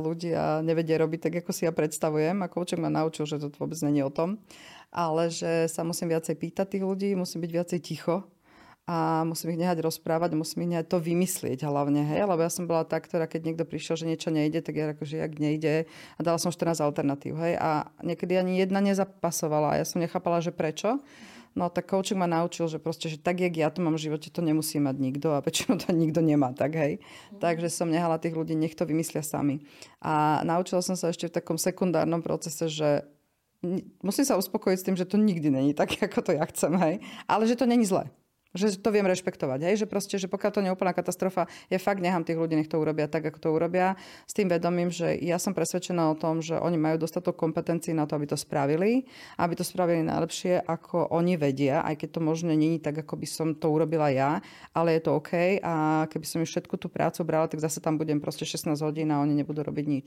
[0.00, 3.76] ľudia nevedia robiť tak, ako si ja predstavujem a coaching ma naučil, že to vôbec
[3.84, 4.40] není o tom,
[4.88, 8.24] ale že sa musím viacej pýtať tých ľudí, musím byť viacej ticho
[8.90, 12.66] a musím ich nehať rozprávať, musím ich nehať to vymyslieť hlavne, hej, lebo ja som
[12.66, 15.86] bola tá, ktorá keď niekto prišiel, že niečo nejde, tak ja akože jak nejde
[16.16, 20.42] a dala som 14 alternatív, hej, a niekedy ani jedna nezapasovala a ja som nechápala,
[20.42, 20.98] že prečo.
[21.58, 24.30] No tak coaching ma naučil, že proste, že tak, jak ja to mám v živote,
[24.30, 27.02] to nemusí mať nikto a väčšinou to nikto nemá, tak hej.
[27.34, 27.42] Mm.
[27.42, 29.66] Takže som nehala tých ľudí, nech to vymyslia sami.
[29.98, 33.02] A naučila som sa ešte v takom sekundárnom procese, že
[34.00, 36.94] musím sa uspokojiť s tým, že to nikdy není tak, ako to ja chcem, hej.
[37.26, 38.06] Ale že to není zlé.
[38.50, 39.74] Že to viem rešpektovať, hej?
[39.78, 42.66] že proste, že pokiaľ to nie je úplná katastrofa, ja fakt nechám tých ľudí, nech
[42.66, 43.94] to urobia tak, ako to urobia,
[44.26, 48.10] s tým vedomím, že ja som presvedčená o tom, že oni majú dostatok kompetencií na
[48.10, 49.06] to, aby to spravili,
[49.38, 53.26] aby to spravili najlepšie, ako oni vedia, aj keď to možno není tak, ako by
[53.30, 54.42] som to urobila ja,
[54.74, 58.02] ale je to OK a keby som im všetku tú prácu brala, tak zase tam
[58.02, 60.06] budem proste 16 hodín a oni nebudú robiť nič.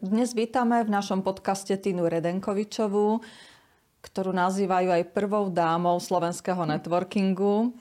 [0.00, 3.20] Dnes vítame v našom podcaste Tinu Redenkovičovú,
[4.00, 7.76] ktorú nazývajú aj prvou dámou slovenského networkingu.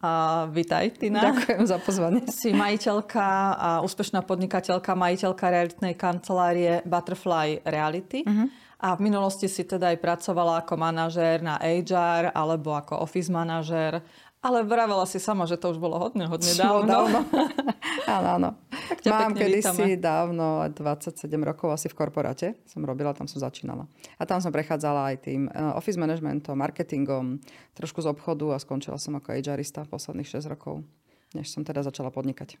[0.00, 1.28] A vítaj, Tina.
[1.28, 2.24] Ďakujem za pozvanie.
[2.32, 8.24] Si majiteľka a úspešná podnikateľka, majiteľka realitnej kancelárie Butterfly Reality.
[8.24, 8.48] Uh-huh.
[8.80, 14.00] A v minulosti si teda aj pracovala ako manažér na HR alebo ako office manažér
[14.42, 16.82] ale vravela si sama, že to už bolo hodne, hodne dávno.
[16.90, 17.18] dávno.
[18.18, 18.50] áno, áno.
[19.06, 21.14] Mám kedysi dávno, 27
[21.46, 23.86] rokov asi v korporáte som robila, tam som začínala.
[24.18, 27.38] A tam som prechádzala aj tým uh, office managementom, marketingom,
[27.78, 30.82] trošku z obchodu a skončila som ako HRista posledných 6 rokov,
[31.38, 32.58] než som teda začala podnikať.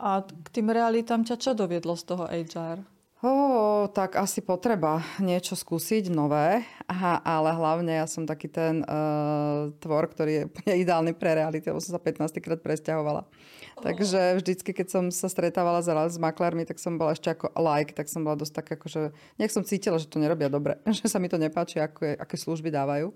[0.00, 2.95] A k tým realitám ťa čo doviedlo z toho HR?
[3.26, 9.74] Oh, tak asi potreba niečo skúsiť nové, Aha, ale hlavne ja som taký ten uh,
[9.82, 13.26] tvor, ktorý je úplne ideálny pre reality, lebo som sa 15 krát presťahovala.
[13.26, 13.82] Oh.
[13.82, 15.90] Takže vždycky, keď som sa stretávala s,
[16.22, 19.00] maklármi, tak som bola ešte ako like, tak som bola dosť tak ako, že
[19.42, 22.70] nech som cítila, že to nerobia dobre, že sa mi to nepáči, je, aké služby
[22.70, 23.10] dávajú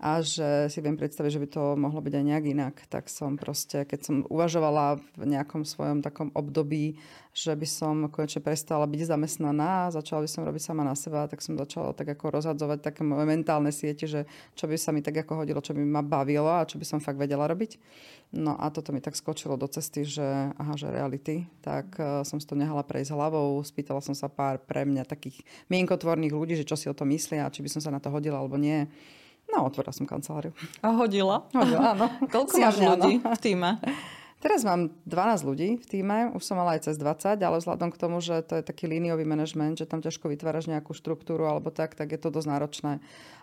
[0.00, 2.74] a že si viem predstaviť, že by to mohlo byť aj nejak inak.
[2.88, 6.96] Tak som proste, keď som uvažovala v nejakom svojom takom období,
[7.36, 11.28] že by som konečne prestala byť zamestnaná a začala by som robiť sama na seba,
[11.28, 14.24] tak som začala tak ako rozhadzovať také moje mentálne siete, že
[14.56, 16.98] čo by sa mi tak ako hodilo, čo by ma bavilo a čo by som
[16.98, 17.76] fakt vedela robiť.
[18.34, 20.24] No a toto mi tak skočilo do cesty, že
[20.56, 24.64] aha, že reality, tak uh, som si to nehala prejsť hlavou, spýtala som sa pár
[24.64, 27.92] pre mňa takých mienkotvorných ľudí, že čo si o to myslia, či by som sa
[27.92, 28.88] na to hodila alebo nie.
[29.50, 30.54] No, otvorila som kanceláriu.
[30.80, 31.42] A hodila?
[31.50, 32.06] Hodila, áno.
[32.30, 33.82] Koľko máš ľudí v týme?
[34.40, 38.00] Teraz mám 12 ľudí v týme, už som mala aj cez 20, ale vzhľadom k
[38.00, 41.92] tomu, že to je taký líniový manažment, že tam ťažko vytváraš nejakú štruktúru alebo tak,
[41.92, 42.92] tak je to dosť náročné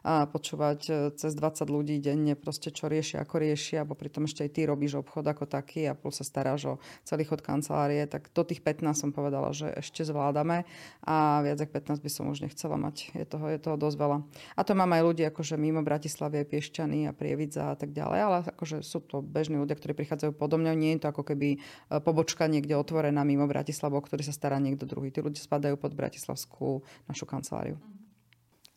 [0.07, 4.47] a počúvať e, cez 20 ľudí denne proste čo riešia, ako riešia, alebo pritom ešte
[4.47, 8.31] aj ty robíš obchod ako taký a plus sa staráš o celý chod kancelárie, tak
[8.31, 10.63] do tých 15 som povedala, že ešte zvládame
[11.03, 13.11] a viac ako 15 by som už nechcela mať.
[13.11, 14.17] Je toho, je toho dosť veľa.
[14.55, 18.35] A to mám aj ľudí akože mimo Bratislavy, Piešťany a Prievidza a tak ďalej, ale
[18.47, 21.57] akože sú to bežní ľudia, ktorí prichádzajú podo mňa, nie je to ako keby e,
[21.99, 25.11] pobočka niekde otvorená mimo Bratislavu, ktorý sa stará niekto druhý.
[25.11, 27.75] Tí ľudia spadajú pod Bratislavskú našu kanceláriu.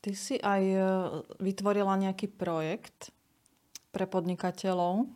[0.00, 0.80] Ty si aj e,
[1.38, 3.12] vytvorila nejaký projekt
[3.92, 5.06] pre podnikateľov.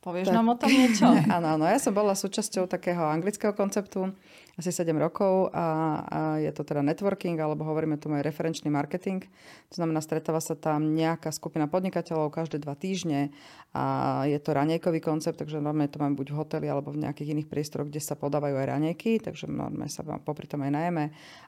[0.00, 0.36] Povieš tak.
[0.36, 1.06] nám o tom niečo?
[1.36, 1.64] áno, áno.
[1.68, 4.16] Ja som bola súčasťou takého anglického konceptu
[4.60, 5.66] asi 7 rokov a,
[6.04, 9.24] a je to teda networking, alebo hovoríme tu aj referenčný marketing.
[9.72, 13.32] To znamená, stretáva sa tam nejaká skupina podnikateľov každé dva týždne
[13.72, 17.32] a je to ranejkový koncept, takže normálne to máme buď v hoteli alebo v nejakých
[17.32, 21.04] iných priestoroch, kde sa podávajú aj ranejky, takže normálne sa popri tom aj najeme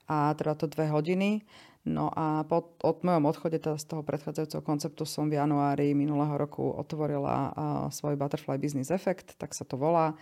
[0.08, 1.44] a trvá to dve hodiny.
[1.82, 6.38] No a po, od mojom odchode teda z toho predchádzajúceho konceptu som v januári minulého
[6.38, 7.50] roku otvorila uh,
[7.90, 10.14] svoj Butterfly Business Effect, tak sa to volá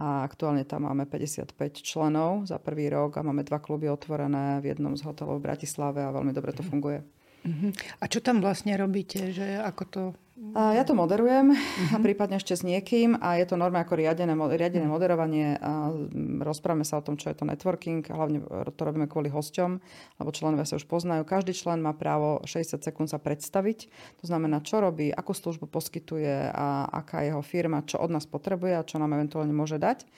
[0.00, 1.52] a aktuálne tam máme 55
[1.84, 6.00] členov za prvý rok a máme dva kluby otvorené v jednom z hotelov v Bratislave
[6.00, 7.04] a veľmi dobre to funguje.
[7.40, 7.72] Uh-huh.
[8.00, 9.32] A čo tam vlastne robíte?
[9.32, 10.02] Že ako to...
[10.56, 12.00] Ja to moderujem, uh-huh.
[12.00, 14.96] prípadne ešte s niekým a je to norma ako riadené, riadené uh-huh.
[14.96, 15.60] moderovanie.
[15.60, 15.92] A
[16.40, 18.00] rozprávame sa o tom, čo je to networking.
[18.08, 18.40] Hlavne
[18.72, 19.70] to robíme kvôli hosťom,
[20.16, 21.28] lebo členovia sa už poznajú.
[21.28, 23.92] Každý člen má právo 60 sekúnd sa predstaviť.
[24.24, 28.24] To znamená, čo robí, akú službu poskytuje a aká je jeho firma, čo od nás
[28.24, 30.08] potrebuje a čo nám eventuálne môže dať.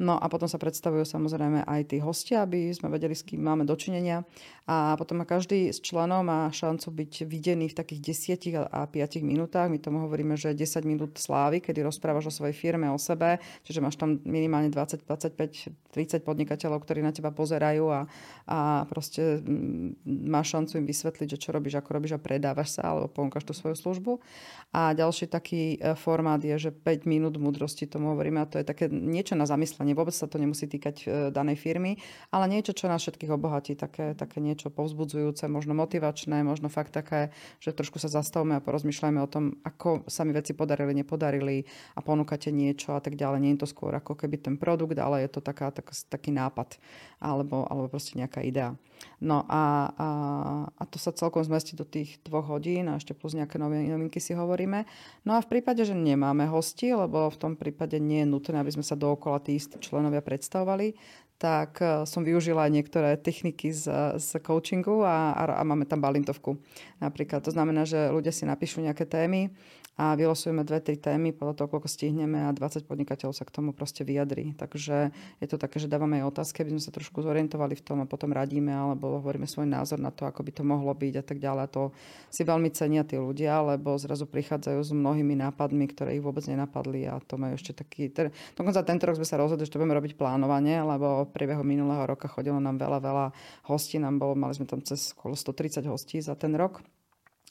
[0.00, 3.68] No a potom sa predstavujú samozrejme aj tí hostia, aby sme vedeli, s kým máme
[3.68, 4.24] dočinenia.
[4.70, 9.26] A potom má každý z členov má šancu byť videný v takých 10 a 5
[9.26, 9.66] minútach.
[9.66, 13.82] My tomu hovoríme, že 10 minút slávy, kedy rozprávaš o svojej firme, o sebe, čiže
[13.82, 18.06] máš tam minimálne 20, 25, 30 podnikateľov, ktorí na teba pozerajú a,
[18.46, 22.94] a proste mm, máš šancu im vysvetliť, že čo robíš, ako robíš a predávaš sa
[22.94, 24.22] alebo ponúkaš tú svoju službu.
[24.70, 28.64] A ďalší taký e, formát je, že 5 minút múdrosti tomu hovoríme a to je
[28.64, 29.81] také niečo na zamyslenie.
[29.90, 31.98] Vôbec sa to nemusí týkať e, danej firmy,
[32.30, 33.74] ale niečo, čo nás všetkých obohatí.
[33.74, 39.18] Také, také niečo povzbudzujúce, možno motivačné, možno fakt také, že trošku sa zastavme a porozmýšľajme
[39.18, 41.66] o tom, ako sa mi veci podarili, nepodarili
[41.98, 43.42] a ponúkate niečo a tak ďalej.
[43.42, 46.78] Nie je to skôr ako keby ten produkt, ale je to taká, tak, taký nápad
[47.18, 48.78] alebo, alebo proste nejaká idea.
[49.22, 50.08] No a, a,
[50.74, 54.34] a to sa celkom zmestí do tých dvoch hodín a ešte plus nejaké novinky si
[54.34, 54.82] hovoríme.
[55.22, 58.74] No a v prípade, že nemáme hosti, lebo v tom prípade nie je nutné, aby
[58.74, 60.98] sme sa dookola tí istí členovia predstavovali,
[61.42, 63.90] tak e, som využila aj niektoré techniky z,
[64.22, 66.54] z coachingu a, a, a máme tam balintovku.
[67.02, 69.50] Napríklad to znamená, že ľudia si napíšu nejaké témy
[69.92, 73.76] a vylosujeme dve, tri témy podľa toho, koľko stihneme a 20 podnikateľov sa k tomu
[73.76, 74.56] proste vyjadrí.
[74.56, 78.00] Takže je to také, že dávame aj otázky, aby sme sa trošku zorientovali v tom
[78.00, 81.24] a potom radíme alebo hovoríme svoj názor na to, ako by to mohlo byť a
[81.24, 81.62] tak ďalej.
[81.62, 81.82] A to
[82.32, 87.04] si veľmi cenia tí ľudia, lebo zrazu prichádzajú s mnohými nápadmi, ktoré ich vôbec nenapadli
[87.04, 88.08] a to majú ešte taký...
[88.56, 92.08] Dokonca tento rok sme sa rozhodli, že to budeme robiť plánovanie, lebo v priebehu minulého
[92.08, 93.26] roka chodilo nám veľa, veľa
[93.68, 94.00] hostí.
[94.00, 96.80] Nám bolo, mali sme tam cez okolo 130 hostí za ten rok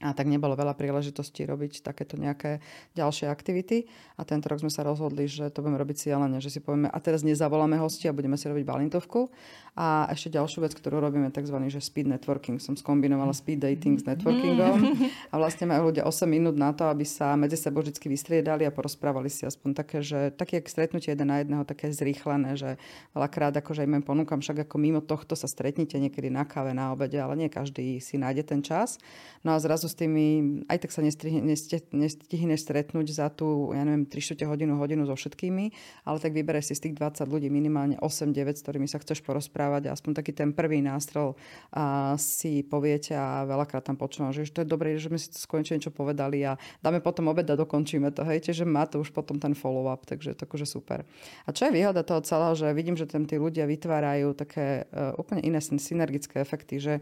[0.02, 2.60] a tak nebolo veľa príležitostí robiť takéto nejaké
[2.98, 3.86] ďalšie aktivity.
[4.18, 6.98] A tento rok sme sa rozhodli, že to budeme robiť cieľene, že si povieme, a
[6.98, 9.30] teraz nezavoláme hostia a budeme si robiť balintovku.
[9.72, 11.56] A ešte ďalšiu vec, ktorú robíme, tzv.
[11.72, 12.60] že speed networking.
[12.60, 15.00] Som skombinovala speed dating s networkingom.
[15.32, 18.72] A vlastne majú ľudia 8 minút na to, aby sa medzi sebou vždy vystriedali a
[18.74, 22.76] porozprávali si aspoň také, že také stretnutie jeden na jedného, také zrýchlené, že
[23.16, 27.20] veľakrát akože im ponúkam, však ako mimo tohto sa stretnite niekedy na káve, na obede,
[27.20, 29.00] ale nie každý si nájde ten čas.
[29.44, 34.48] No a zrazu s tými, aj tak sa nestihne stretnúť za tú, ja neviem, 3
[34.48, 35.76] hodinu, hodinu so všetkými,
[36.08, 39.92] ale tak vybereš si z tých 20 ľudí minimálne 8-9, s ktorými sa chceš porozprávať
[39.92, 41.36] a aspoň taký ten prvý nástrel
[41.76, 45.84] a si poviete a veľakrát tam počúvam, že to je dobré, že sme si skončili
[45.84, 49.36] niečo povedali a dáme potom obed a dokončíme to, hej, že má to už potom
[49.42, 51.04] ten follow-up, takže to akože super.
[51.44, 55.18] A čo je výhoda toho celého, že vidím, že tam tí ľudia vytvárajú také uh,
[55.18, 56.94] úplne iné synergické efekty, že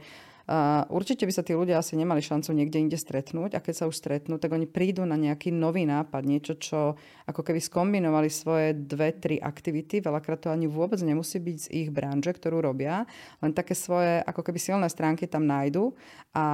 [0.90, 3.94] určite by sa tí ľudia asi nemali šancu niekde inde stretnúť a keď sa už
[3.94, 6.98] stretnú, tak oni prídu na nejaký nový nápad, niečo, čo
[7.30, 10.02] ako keby skombinovali svoje dve, tri aktivity.
[10.02, 13.06] Veľakrát to ani vôbec nemusí byť z ich branže, ktorú robia,
[13.46, 15.94] len také svoje ako keby silné stránky tam nájdu
[16.34, 16.46] a, a,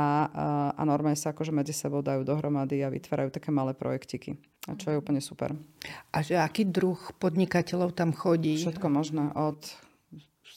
[0.75, 4.35] a normálne sa akože medzi sebou dajú dohromady a vytvárajú také malé projektiky.
[4.65, 5.53] A čo je úplne super.
[6.09, 8.57] A že aký druh podnikateľov tam chodí?
[8.57, 9.29] Všetko možné.
[9.37, 9.84] Od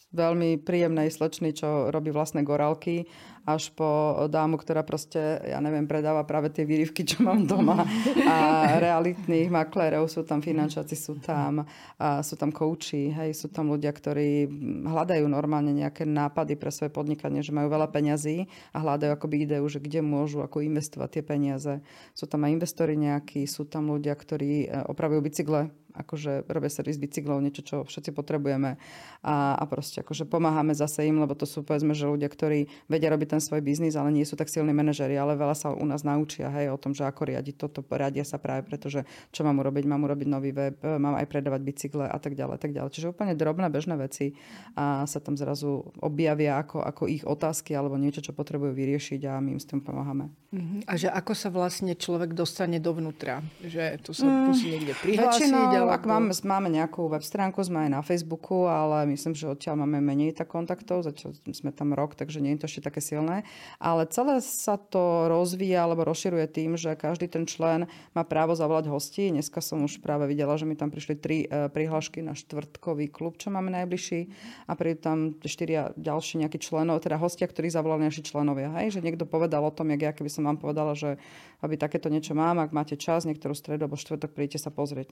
[0.09, 3.05] veľmi príjemnej slečny, čo robí vlastné gorálky,
[3.49, 7.81] až po dámu, ktorá proste, ja neviem, predáva práve tie výrivky, čo mám doma.
[8.29, 8.37] A
[8.77, 11.65] realitných maklérov, sú tam finančáci, sú tam,
[11.97, 14.45] a sú tam kouči, hej, sú tam ľudia, ktorí
[14.85, 18.45] hľadajú normálne nejaké nápady pre svoje podnikanie, že majú veľa peňazí
[18.77, 21.73] a hľadajú akoby ideu, že kde môžu ako investovať tie peniaze.
[22.13, 26.97] Sú tam aj investori nejakí, sú tam ľudia, ktorí e, opravujú bicykle, akože robia servis
[26.97, 28.79] bicyklov, niečo, čo všetci potrebujeme
[29.27, 33.11] a, a proste akože pomáhame zase im, lebo to sú povedzme, že ľudia, ktorí vedia
[33.11, 36.07] robiť ten svoj biznis, ale nie sú tak silní manažeri, ale veľa sa u nás
[36.07, 39.03] naučia hej, o tom, že ako riadiť toto, radia sa práve preto, že
[39.35, 42.73] čo mám urobiť, mám urobiť nový web, mám aj predávať bicykle a tak ďalej, tak
[42.73, 42.91] ďalej.
[42.95, 44.39] Čiže úplne drobné, bežné veci
[44.79, 49.43] a sa tam zrazu objavia ako, ako ich otázky alebo niečo, čo potrebujú vyriešiť a
[49.43, 50.31] my im s tým pomáhame.
[50.49, 50.81] Uh-huh.
[50.89, 53.45] A že ako sa vlastne človek dostane dovnútra?
[53.61, 55.53] Že tu sa mm, musí niekde prihlásiť?
[55.53, 55.88] Väčšinou, alebo...
[55.89, 59.99] ak máme, máme nejakú web stránku, sme aj na Facebooku, ale myslím, že odtiaľ máme
[60.05, 63.49] menej tak kontaktov, zatiaľ sme tam rok, takže nie je to ešte také silné.
[63.81, 68.93] Ale celé sa to rozvíja alebo rozširuje tým, že každý ten člen má právo zavolať
[68.93, 69.33] hostí.
[69.33, 73.41] Dneska som už práve videla, že mi tam prišli tri e, prihlášky na štvrtkový klub,
[73.41, 74.29] čo máme najbližší
[74.69, 78.73] a prídu tam štyria ďalší nejakí členov, teda hostia, ktorí zavolali naši členovia.
[78.83, 78.99] Hej?
[78.99, 81.17] Že niekto povedal o tom, jak ja keby som vám povedala, že
[81.59, 85.11] aby takéto niečo mám, ak máte čas, niektorú stredu alebo štvrtok, príďte sa pozrieť.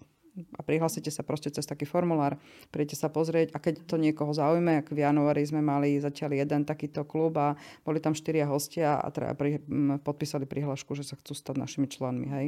[0.55, 2.37] A prihlásite sa proste cez taký formulár,
[2.75, 6.67] príďte sa pozrieť a keď to niekoho zaujme, ak v januári sme mali zatiaľ jeden
[6.67, 7.55] takýto klub a
[7.87, 9.63] boli tam štyria hostia a teda pri,
[10.03, 12.27] podpísali prihlášku, že sa chcú stať našimi členmi.
[12.27, 12.47] Hej.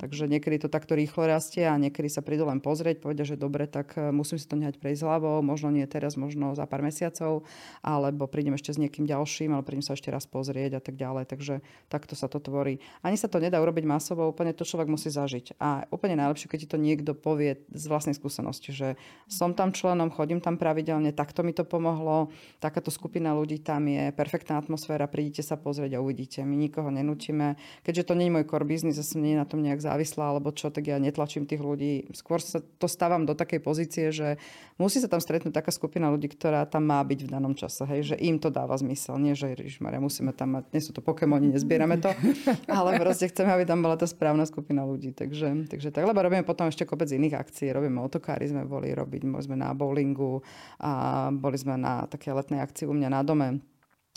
[0.00, 3.68] Takže niekedy to takto rýchlo rastie a niekedy sa prídu len pozrieť, povedia, že dobre,
[3.68, 7.44] tak e, musím si to nehať prejsť hlavou, možno nie teraz, možno za pár mesiacov,
[7.84, 11.28] alebo prídem ešte s niekým ďalším, ale prídem sa ešte raz pozrieť a tak ďalej.
[11.28, 11.54] Takže
[11.92, 12.80] takto sa to tvorí.
[13.04, 15.58] Ani sa to nedá urobiť masovo, úplne to človek musí zažiť.
[15.60, 18.88] A úplne najlepšie, keď ti to niekto povie z vlastnej skúsenosti, že
[19.26, 22.30] som tam členom, chodím tam pravidelne, takto mi to pomohlo,
[22.62, 26.46] takáto skupina ľudí tam je, perfektná atmosféra, prídite sa pozrieť a uvidíte.
[26.46, 27.58] My nikoho nenúčime.
[27.82, 30.54] Keďže to nie je môj core business, ja som nie na tom nejak závislá alebo
[30.54, 32.10] čo, tak ja netlačím tých ľudí.
[32.14, 34.40] Skôr sa to stávam do takej pozície, že
[34.78, 37.82] musí sa tam stretnúť taká skupina ľudí, ktorá tam má byť v danom čase.
[37.84, 39.18] Hej, že im to dáva zmysel.
[39.18, 42.14] Nie, že Maria, musíme tam mať, nie sú to Pokémoni, nezbierame to,
[42.78, 45.10] ale proste chceme, aby tam bola tá správna skupina ľudí.
[45.10, 47.74] Takže, takže tak, lebo robíme potom ešte kopec iných akcií.
[47.74, 50.40] Robíme autokári, sme boli robiť, boli sme na bowlingu
[50.78, 53.48] a boli sme na také letnej akcii u mňa na dome.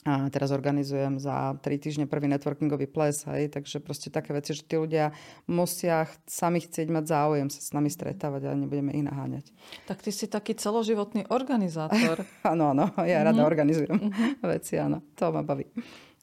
[0.02, 4.66] A teraz organizujem za tri týždne prvý networkingový ples, hej, takže proste také veci, že
[4.66, 5.14] tí ľudia
[5.46, 9.54] musia sami chcieť mať záujem sa s nami stretávať a nebudeme ich naháňať.
[9.86, 12.26] Tak ty si taký celoživotný organizátor.
[12.52, 13.28] áno, áno, ja mm-hmm.
[13.30, 14.32] rada organizujem mm-hmm.
[14.42, 15.70] veci, áno, to ma baví.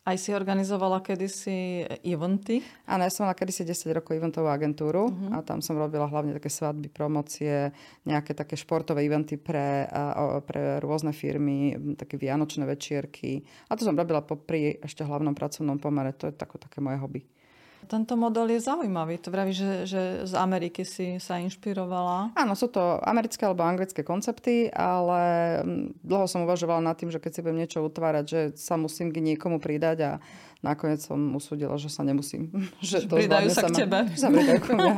[0.09, 2.65] Aj si organizovala kedysi eventy?
[2.89, 5.37] Áno, ja som mala kedysi 10 rokov eventovú agentúru uh-huh.
[5.37, 7.69] a tam som robila hlavne také svadby, promocie,
[8.09, 9.85] nejaké také športové eventy pre,
[10.49, 13.45] pre rôzne firmy, také vianočné večierky.
[13.69, 16.17] A to som robila popri ešte hlavnom pracovnom pomere.
[16.17, 17.21] To je tako, také moje hobby.
[17.87, 19.23] Tento model je zaujímavý.
[19.23, 22.35] To vraví, že, že z Ameriky si sa inšpirovala.
[22.35, 25.21] Áno, sú to americké alebo anglické koncepty, ale
[25.63, 29.15] mm, dlho som uvažovala nad tým, že keď si budem niečo utvárať, že sa musím
[29.15, 30.13] k niekomu pridať a
[30.59, 32.51] nakoniec som usúdila, že sa nemusím.
[32.83, 33.99] Že to pridajú sa k tebe.
[34.21, 34.95] Sa pridajú k mňa,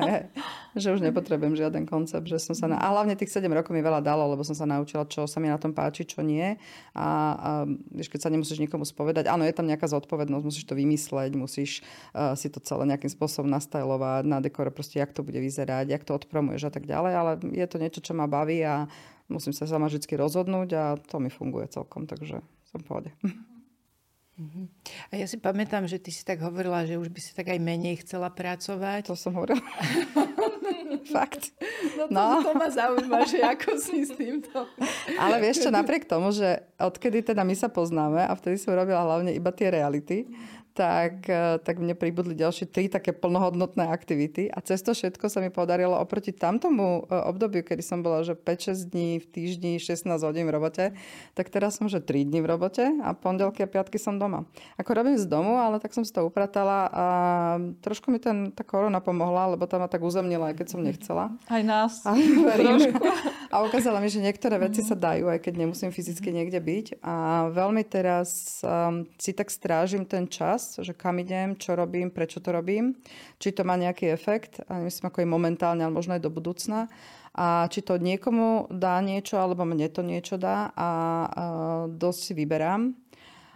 [0.78, 2.24] že už nepotrebujem žiaden koncept.
[2.24, 2.78] Že som sa na...
[2.78, 5.50] A hlavne tých 7 rokov mi veľa dalo, lebo som sa naučila, čo sa mi
[5.50, 6.56] na tom páči, čo nie.
[6.94, 7.50] A, a
[7.90, 11.82] vieš, keď sa nemusíš nikomu spovedať, áno, je tam nejaká zodpovednosť, musíš to vymysleť, musíš
[12.14, 16.06] uh, si to celé nejakým spôsobom nastajlovať, na dekore, proste, jak to bude vyzerať, jak
[16.06, 18.86] to odpromuješ a tak ďalej, ale je to niečo, čo ma baví a
[19.26, 22.38] musím sa sama vždy rozhodnúť a to mi funguje celkom, takže
[22.70, 23.10] som v pohode.
[25.10, 27.60] A ja si pamätám, že ty si tak hovorila, že už by si tak aj
[27.60, 29.10] menej chcela pracovať.
[29.10, 29.60] To som hovorila.
[31.14, 31.54] Fakt.
[31.96, 32.26] No to, no.
[32.44, 34.66] to ma zaujíma, že ako si s týmto.
[35.18, 39.04] Ale vieš čo, napriek tomu, že odkedy teda my sa poznáme a vtedy som robila
[39.04, 40.30] hlavne iba tie reality,
[40.70, 45.42] tak, eh, tak mne pribudli ďalšie tri také plnohodnotné aktivity a cez to všetko sa
[45.42, 50.08] mi podarilo oproti tamtomu eh, obdobiu, kedy som bola že 5-6 dní v týždni, 16
[50.22, 50.84] hodín v robote,
[51.34, 54.46] tak teraz som že 3 dní v robote a pondelky a piatky som doma.
[54.78, 57.04] Ako robím z domu, ale tak som si to upratala a
[57.82, 61.34] trošku mi ten, tá korona pomohla, lebo tam ma tak uzemnila, aj keď som nechcela.
[61.50, 62.06] Aj nás.
[62.06, 62.94] A, verím.
[63.50, 66.86] a ukázala mi, že niektoré veci sa dajú, aj keď nemusím fyzicky niekde byť.
[67.02, 72.10] A veľmi teraz um, si tak strážim ten čas, čas, že kam idem, čo robím,
[72.10, 72.96] prečo to robím,
[73.36, 76.88] či to má nejaký efekt, a myslím ako je momentálne, ale možno aj do budúcna.
[77.30, 80.90] A či to niekomu dá niečo, alebo mne to niečo dá a, a
[81.86, 82.96] dosť si vyberám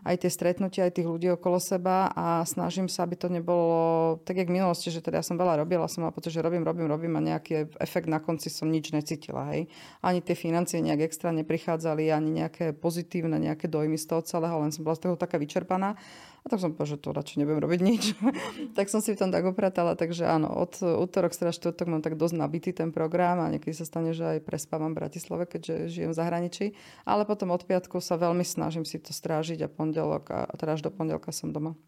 [0.05, 4.37] aj tie stretnutia, aj tých ľudí okolo seba a snažím sa, aby to nebolo tak,
[4.37, 6.85] jak v minulosti, že teda ja som veľa robila, som mala pocit, že robím, robím,
[6.85, 9.49] robím a nejaký efekt na konci som nič necítila.
[9.57, 9.73] Hej.
[10.05, 14.71] Ani tie financie nejak extra neprichádzali, ani nejaké pozitívne, nejaké dojmy z toho celého, len
[14.71, 15.97] som bola z toho taká vyčerpaná.
[16.45, 18.05] A tak som povedala, že to radšej nebudem robiť nič.
[18.77, 22.21] tak som si v tom tak upratala, takže áno, od útorok, streda, štvrtok mám tak
[22.21, 26.13] dosť nabitý ten program a niekedy sa stane, že aj prespávam v Bratislave, keďže žijem
[26.13, 26.67] v zahraničí.
[27.09, 30.85] Ale potom od piatku sa veľmi snažím si to strážiť a pondelok a teda až
[30.85, 31.81] do pondelka som doma.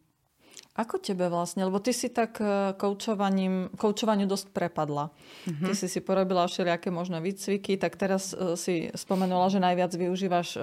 [0.77, 1.65] Ako tebe vlastne?
[1.65, 5.09] Lebo ty si tak e, koučovaním, koučovaniu dosť prepadla.
[5.49, 5.67] Mm-hmm.
[5.67, 10.49] Ty si si porobila všelijaké možné výcviky, tak teraz uh, si spomenula, že najviac využívaš
[10.57, 10.63] uh,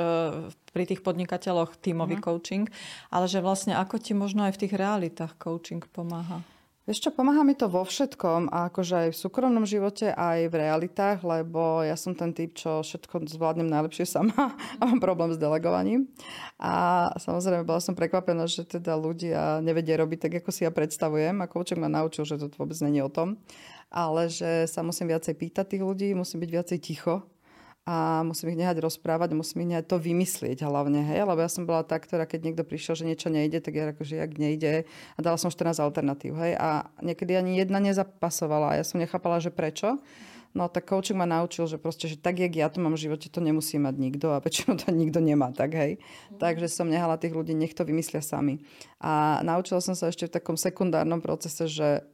[0.69, 2.29] pri tých podnikateľoch tímový mm-hmm.
[2.29, 2.65] coaching,
[3.09, 6.45] ale že vlastne ako ti možno aj v tých realitách coaching pomáha?
[6.83, 11.23] Vieš čo, pomáha mi to vo všetkom, akože aj v súkromnom živote, aj v realitách,
[11.23, 16.11] lebo ja som ten typ, čo všetko zvládnem najlepšie sama a mám problém s delegovaním.
[16.59, 21.39] A samozrejme bola som prekvapená, že teda ľudia nevedia robiť tak, ako si ja predstavujem.
[21.39, 23.39] A coaching ma naučil, že to vôbec není o tom,
[23.87, 27.32] ale že sa musím viacej pýtať tých ľudí, musím byť viacej ticho
[27.83, 31.67] a musím ich nehať rozprávať, musím ich nehať to vymyslieť hlavne, hej, lebo ja som
[31.67, 35.19] bola tá, ktorá keď niekto prišiel, že niečo nejde, tak ja akože jak nejde a
[35.19, 39.51] dala som 14 alternatív, hej, a niekedy ani jedna nezapasovala a ja som nechápala, že
[39.51, 39.99] prečo.
[40.53, 43.25] No tak coaching ma naučil, že proste, že tak, jak ja to mám v živote,
[43.25, 45.97] to nemusí mať nikto a väčšinou to nikto nemá, tak hej.
[45.97, 46.37] Mm.
[46.37, 48.61] Takže som nehala tých ľudí, nech to vymyslia sami.
[49.01, 52.05] A naučila som sa ešte v takom sekundárnom procese, že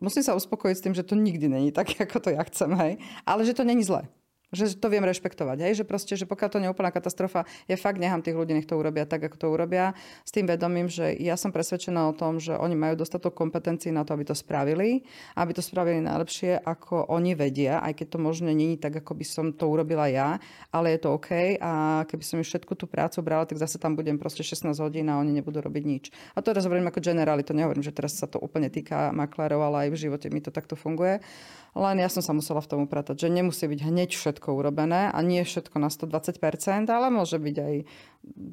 [0.00, 2.92] musím sa uspokojiť s tým, že to nikdy není tak, ako to ja chcem, hej.
[3.28, 4.08] Ale že to není zle
[4.52, 5.64] Že to viem rešpektovať.
[5.64, 5.80] Hej?
[5.80, 8.68] Že proste, že pokiaľ to nie je úplná katastrofa, ja fakt nechám tých ľudí, nech
[8.68, 9.96] to urobia tak, ako to urobia.
[10.28, 14.04] S tým vedomím, že ja som presvedčená o tom, že oni majú dostatok kompetencií na
[14.04, 15.08] to, aby to spravili.
[15.40, 19.24] Aby to spravili najlepšie, ako oni vedia, aj keď to možno není tak, ako by
[19.24, 20.36] som to urobila ja,
[20.68, 21.56] ale je to OK.
[21.56, 25.08] A keby som im všetku tú prácu brala, tak zase tam budem proste 16 hodín
[25.08, 26.04] a oni nebudú robiť nič.
[26.36, 29.64] A to teraz hovorím ako generáli, to nehovorím, že teraz sa to úplne týka maklárov,
[29.64, 31.24] ale aj v živote mi to takto funguje.
[31.72, 35.18] Len ja som sa musela v tom upratať, že nemusí byť hneď všetko urobené a
[35.24, 37.74] nie všetko na 120%, ale môže byť aj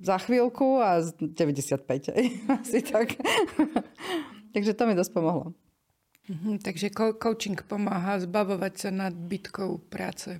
[0.08, 2.16] za chvíľku a 95%.
[2.64, 3.20] Asi tak.
[4.56, 5.52] Takže to mi dosť pomohlo.
[6.30, 10.38] Mhm, takže coaching pomáha zbavovať sa nadbytkov práce.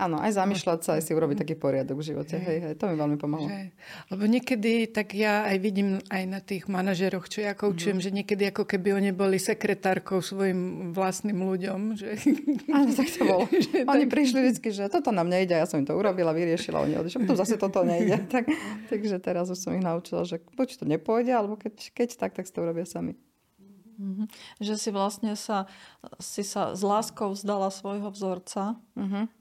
[0.00, 2.40] Áno, aj zamýšľať sa, aj si urobiť taký poriadok v živote.
[2.40, 3.52] Hej, hej, to mi veľmi pomohlo.
[3.52, 3.68] Že,
[4.08, 8.04] lebo niekedy, tak ja aj vidím aj na tých manažeroch, čo ja koučujem, mm.
[8.08, 12.00] že niekedy ako keby oni boli sekretárkou svojim vlastným ľuďom.
[12.00, 12.08] Že...
[12.80, 13.44] Áno, tak to bolo.
[13.68, 14.12] že oni tak...
[14.16, 17.36] prišli vždy, že toto nám nejde, ja som im to urobila, vyriešila, oni odišli, tu
[17.36, 18.24] zase toto nejde.
[18.32, 18.48] tak,
[18.88, 22.48] takže teraz už som ich naučila, že buď to nepôjde, alebo keď, keď tak, tak
[22.48, 23.20] si to urobia sami.
[24.00, 24.26] Mm-hmm.
[24.64, 25.68] Že si vlastne sa,
[26.16, 28.80] si sa s láskou vzdala svojho vzorca.
[28.96, 29.39] Mm-hmm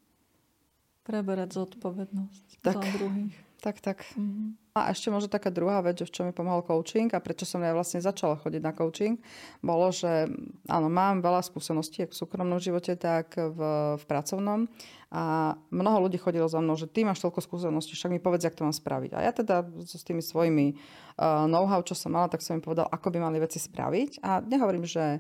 [1.09, 3.33] preberať zodpovednosť tak, za druhých.
[3.59, 4.05] Tak, tak.
[4.15, 4.55] Mm-hmm.
[4.77, 7.59] A ešte možno taká druhá vec, že v čom mi pomohol coaching a prečo som
[7.59, 9.19] ja vlastne začala chodiť na coaching,
[9.59, 10.31] bolo, že
[10.71, 13.59] áno, mám veľa skúseností v súkromnom živote, tak v,
[13.99, 14.71] v pracovnom.
[15.11, 18.55] A mnoho ľudí chodilo za mnou, že ty máš toľko skúseností, však mi povedz, ako
[18.61, 19.11] to mám spraviť.
[19.17, 20.77] A ja teda so s tými svojimi
[21.19, 24.23] uh, know-how, čo som mala, tak som im povedal, ako by mali veci spraviť.
[24.23, 25.19] A nehovorím, že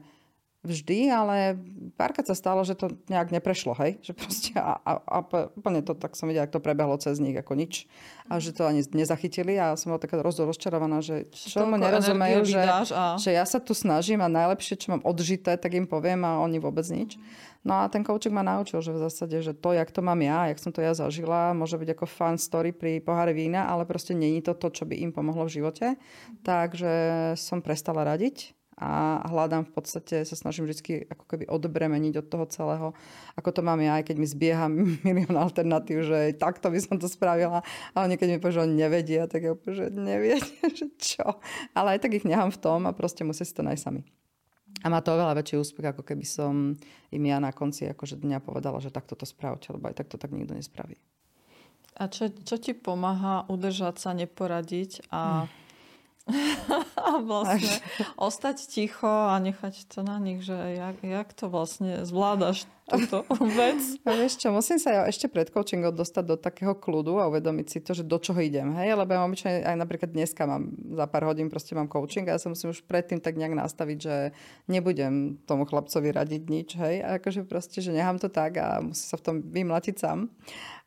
[0.59, 1.55] vždy, ale
[1.95, 3.95] párkrát sa stalo, že to nejak neprešlo, hej?
[4.03, 5.17] Že proste a, a, a
[5.55, 7.87] úplne to, tak som videla, ako to prebehlo cez nich ako nič.
[8.27, 12.59] A že to ani nezachytili a som bola taká rozčarovaná, že čo mu nerozumejú, že,
[12.91, 13.15] a...
[13.15, 16.59] že ja sa tu snažím a najlepšie, čo mám odžité, tak im poviem a oni
[16.59, 17.15] vôbec nič.
[17.63, 20.51] No a ten kouček ma naučil, že v zásade, že to, jak to mám ja,
[20.51, 24.11] jak som to ja zažila, môže byť ako fun story pri poháre vína, ale proste
[24.11, 25.95] není to to, čo by im pomohlo v živote.
[26.43, 26.91] Takže
[27.35, 32.45] som prestala radiť a hľadám v podstate, sa snažím vždy ako keby odbremeniť od toho
[32.47, 32.87] celého,
[33.35, 34.71] ako to mám ja, aj keď mi zbieha
[35.07, 37.59] milión alternatív, že takto by som to spravila
[37.91, 41.43] a oni keď mi povedia, že nevedia, tak ja poviem, že neviete, že čo.
[41.75, 44.07] Ale aj tak ich nechám v tom a proste musí si to nájsť sami.
[44.79, 46.71] A má to oveľa väčší úspech, ako keby som
[47.11, 50.31] im ja na konci akože dňa povedala, že takto to spravte, lebo aj takto tak
[50.31, 50.95] nikto nespraví.
[51.99, 55.51] A čo, čo ti pomáha udržať sa, neporadiť a a
[57.29, 57.81] vlastne
[58.15, 63.21] ostať ticho a nechať to na nich, že jak, jak to vlastne zvládaš túto
[63.59, 63.79] vec.
[64.03, 67.67] A vieš čo, musím sa ja ešte pred coachingom dostať do takého kľudu a uvedomiť
[67.69, 68.73] si to, že do čoho idem.
[68.75, 68.97] Hej?
[68.97, 72.41] Lebo ja obyčajne aj napríklad dneska mám za pár hodín proste mám coaching a ja
[72.41, 74.15] sa musím už predtým tak nejak nastaviť, že
[74.65, 76.69] nebudem tomu chlapcovi radiť nič.
[76.75, 76.95] Hej?
[77.05, 80.27] A akože proste, že nechám to tak a musím sa v tom vymlatiť sám.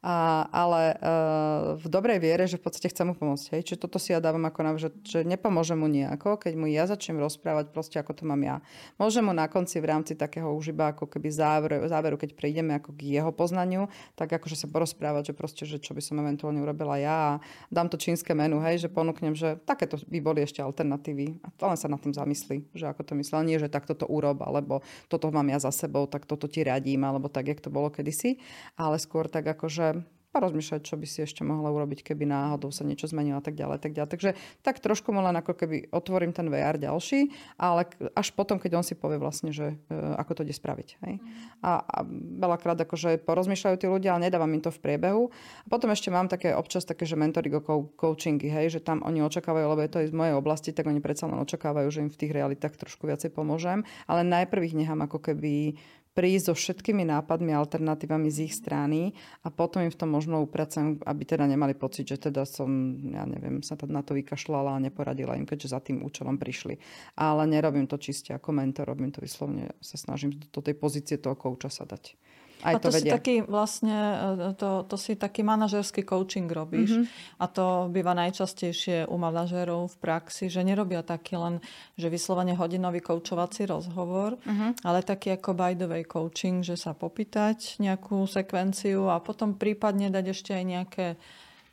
[0.02, 3.54] A, ale uh, v dobrej viere, že v podstate chcem mu pomôcť.
[3.54, 3.70] Hej?
[3.70, 6.90] Čiže toto si ja dávam ako nám, že, že nepomôžem mu nejako, keď mu ja
[6.90, 8.58] začnem rozprávať proste, ako to mám ja.
[8.98, 12.72] Môžem mu na konci v rámci takého už iba ako keby záveru, záveru keď prídeme
[12.80, 16.64] ako k jeho poznaniu, tak akože sa porozprávať, že proste, že čo by som eventuálne
[16.64, 20.64] urobila ja a dám to čínske menu, hej, že ponúknem, že takéto by boli ešte
[20.64, 21.44] alternatívy.
[21.44, 23.44] A to len sa nad tým zamyslí, že ako to myslel.
[23.44, 24.80] Nie, že takto to urob, alebo
[25.12, 28.40] toto mám ja za sebou, tak toto ti radím, alebo tak, jak to bolo kedysi.
[28.80, 33.06] Ale skôr tak akože porozmýšľať, čo by si ešte mohla urobiť, keby náhodou sa niečo
[33.06, 33.78] zmenilo a tak ďalej.
[33.84, 34.10] Tak ďalej.
[34.10, 34.30] Takže
[34.64, 37.28] tak trošku mu len ako keby otvorím ten VR ďalší,
[37.60, 37.84] ale
[38.16, 40.88] až potom, keď on si povie vlastne, že e, ako to ide spraviť.
[41.04, 41.14] Hej.
[41.60, 41.98] A, a
[42.40, 45.28] veľakrát akože porozmýšľajú tí ľudia, ale nedávam im to v priebehu.
[45.62, 47.60] A potom ešte mám také občas také, že mentoring
[48.00, 51.28] coachingy, hej, že tam oni očakávajú, lebo je to z mojej oblasti, tak oni predsa
[51.28, 53.84] len očakávajú, že im v tých realitách trošku viacej pomôžem.
[54.08, 55.76] Ale najprv ich nechám ako keby
[56.12, 61.00] prísť so všetkými nápadmi, alternatívami z ich strany a potom im v tom možno upracujem,
[61.04, 62.68] aby teda nemali pocit, že teda som,
[63.12, 66.76] ja neviem, sa na to vykašľala a neporadila im, keďže za tým účelom prišli.
[67.16, 71.34] Ale nerobím to čiste ako mentor, robím to vyslovne, sa snažím do tej pozície toho
[71.34, 72.16] kouča sa dať.
[72.62, 73.10] Aj a to, to vedia.
[73.10, 73.98] si taký vlastne,
[74.38, 76.94] e, to, to si taký manažerský coaching robíš.
[76.94, 77.42] Mm-hmm.
[77.42, 81.58] A to býva najčastejšie u manažerov v praxi, že nerobia taký len,
[81.98, 84.86] že vyslovene hodinový koučovací rozhovor, mm-hmm.
[84.86, 90.14] ale taký ako by the way coaching, že sa popýtať nejakú sekvenciu a potom prípadne
[90.14, 91.16] dať ešte aj nejaké e,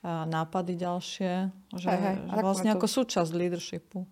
[0.10, 1.34] nápady ďalšie,
[1.78, 4.10] že, hej, hej, že vlastne ako súčasť leadershipu.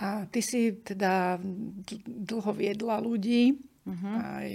[0.00, 1.36] A ty si teda
[2.08, 3.52] dlho viedla ľudí,
[3.84, 4.16] uh-huh.
[4.16, 4.46] aj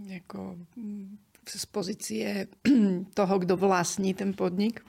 [0.00, 2.28] ako mm, z pozície
[3.18, 4.80] toho, kto vlastní ten podnik.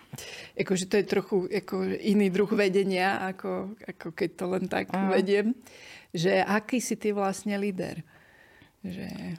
[0.54, 5.10] Akože to je trochu ako iný druh vedenia, ako, ako keď to len tak Aha.
[5.18, 5.58] vediem.
[6.14, 8.06] Že aký si ty vlastne líder?
[8.86, 9.38] Že...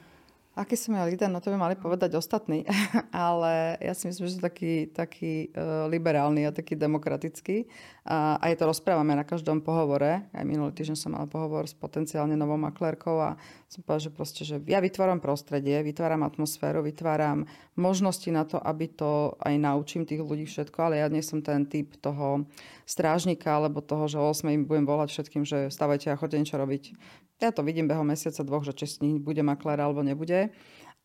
[0.55, 2.63] Aký som ja líder, no to by mali povedať ostatní.
[3.11, 7.67] Ale ja si myslím, že taký, taký uh, liberálny a taký demokratický.
[8.07, 10.31] A, je to rozprávame na každom pohovore.
[10.31, 13.35] Aj minulý týždeň som mala pohovor s potenciálne novou maklérkou a
[13.67, 17.43] som povedala, že proste, že ja vytváram prostredie, vytváram atmosféru, vytváram
[17.75, 21.67] možnosti na to, aby to aj naučím tých ľudí všetko, ale ja nie som ten
[21.67, 22.47] typ toho
[22.87, 26.55] strážnika alebo toho, že o 8 im budem volať všetkým, že stavajte a chodte niečo
[26.55, 26.95] robiť.
[27.43, 30.44] Ja to vidím behom mesiaca, dvoch, že či s nich bude maklér alebo nebude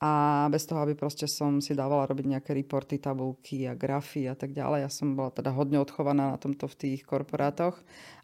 [0.00, 4.35] a bez toho, aby proste som si dávala robiť nejaké reporty, tabulky a grafy a
[4.35, 4.88] tak ďalej.
[4.88, 7.76] Ja som bola teda hodne odchovaná na tomto v tých korporátoch,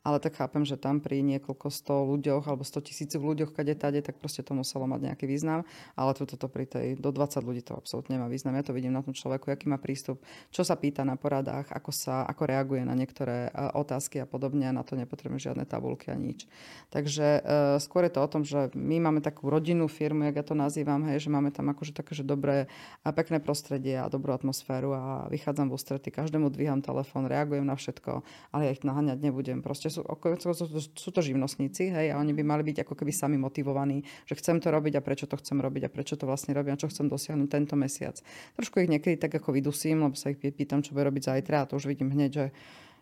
[0.07, 3.99] ale tak chápem, že tam pri niekoľko sto ľuďoch alebo sto tisíc ľuďoch, kade tade,
[4.07, 5.67] tak proste to muselo mať nejaký význam.
[5.99, 8.55] Ale toto to pri tej, do 20 ľudí to absolútne nemá význam.
[8.55, 10.23] Ja to vidím na tom človeku, aký má prístup,
[10.55, 14.71] čo sa pýta na poradách, ako, sa, ako reaguje na niektoré e, otázky a podobne.
[14.71, 16.47] A na to nepotrebujem žiadne tabulky a nič.
[16.95, 17.41] Takže e,
[17.83, 21.03] skôr je to o tom, že my máme takú rodinnú firmu, jak ja to nazývam,
[21.11, 22.71] hej, že máme tam akože také, že dobré
[23.03, 27.75] a pekné prostredie a dobrú atmosféru a vychádzam v ústrety, každému dvíham telefón, reagujem na
[27.75, 28.23] všetko,
[28.55, 29.67] ale ja ich naháňať nebudem.
[29.67, 34.05] Proste sú, sú, to živnostníci, hej, a oni by mali byť ako keby sami motivovaní,
[34.27, 36.81] že chcem to robiť a prečo to chcem robiť a prečo to vlastne robím a
[36.81, 38.19] čo chcem dosiahnuť tento mesiac.
[38.59, 41.69] Trošku ich niekedy tak ako vydusím, lebo sa ich pýtam, čo bude robiť zajtra a
[41.69, 42.47] to už vidím hneď, že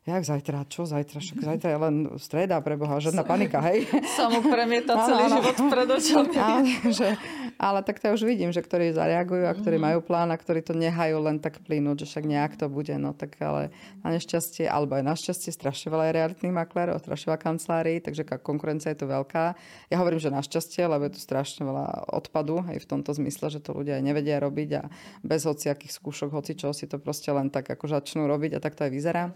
[0.05, 3.89] jak zajtra, čo zajtra, však zajtra je len streda pre Boha, žiadna panika, hej.
[4.21, 6.73] Sa mu premieta celý áno, život pred očami.
[7.01, 7.17] že,
[7.57, 9.85] ale tak to ja už vidím, že ktorí zareagujú a ktorí mhm.
[9.89, 13.17] majú plán a ktorí to nehajú len tak plynúť, že však nejak to bude, no
[13.17, 13.73] tak ale
[14.05, 18.29] na nešťastie, alebo aj na šťastie strašne veľa je realitných maklérov, strašne veľa kancelárií, takže
[18.45, 19.57] konkurencia je to veľká.
[19.89, 23.65] Ja hovorím, že našťastie, lebo je tu strašne veľa odpadu, aj v tomto zmysle, že
[23.65, 24.83] to ľudia aj nevedia robiť a
[25.25, 28.77] bez hociakých skúšok, hoci čo si to proste len tak ako začnú robiť a tak
[28.77, 29.33] to aj vyzerá.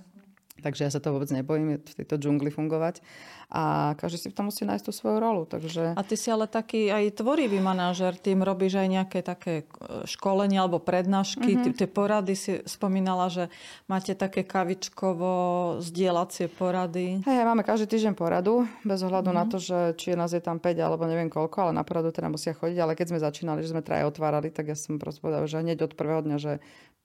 [0.59, 3.01] Takže ja sa to vôbec nebojím v tejto džungli fungovať.
[3.49, 5.49] A každý si v tom musí nájsť tú svoju rolu.
[5.49, 5.97] Takže...
[5.97, 8.13] A ty si ale taký aj tvorivý manažer.
[8.21, 11.57] Tým robíš aj nejaké také e, školenia alebo prednášky.
[11.57, 11.73] Mm-hmm.
[11.81, 13.49] Tie porady si spomínala, že
[13.89, 15.33] máte také kavičkovo
[15.81, 17.25] zdieľacie porady.
[17.25, 18.69] Hej, máme každý týždeň poradu.
[18.85, 19.41] Bez ohľadu mm-hmm.
[19.41, 22.29] na to, že či nás je tam 5 alebo neviem koľko, ale na poradu teda
[22.29, 22.77] musia chodiť.
[22.77, 25.89] Ale keď sme začínali, že sme traje otvárali, tak ja som proste povedal, že hneď
[25.89, 26.53] od prvého dňa, že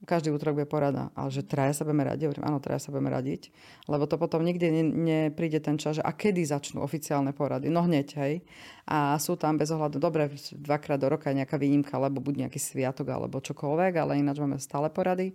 [0.04, 1.10] každý útorok bude porada.
[1.16, 2.24] Ale že traja sa budeme radiť.
[2.28, 3.42] Hovorím, áno, traja sa budeme radiť.
[3.88, 7.72] Lebo to potom nikdy ne, nepríde ten čas, že a kedy začnú oficiálne porady.
[7.72, 8.44] No hneď, hej.
[8.88, 10.28] A sú tam bez ohľadu, dobre,
[10.60, 14.60] dvakrát do roka je nejaká výnimka, alebo buď nejaký sviatok, alebo čokoľvek, ale ináč máme
[14.60, 15.34] stále porady.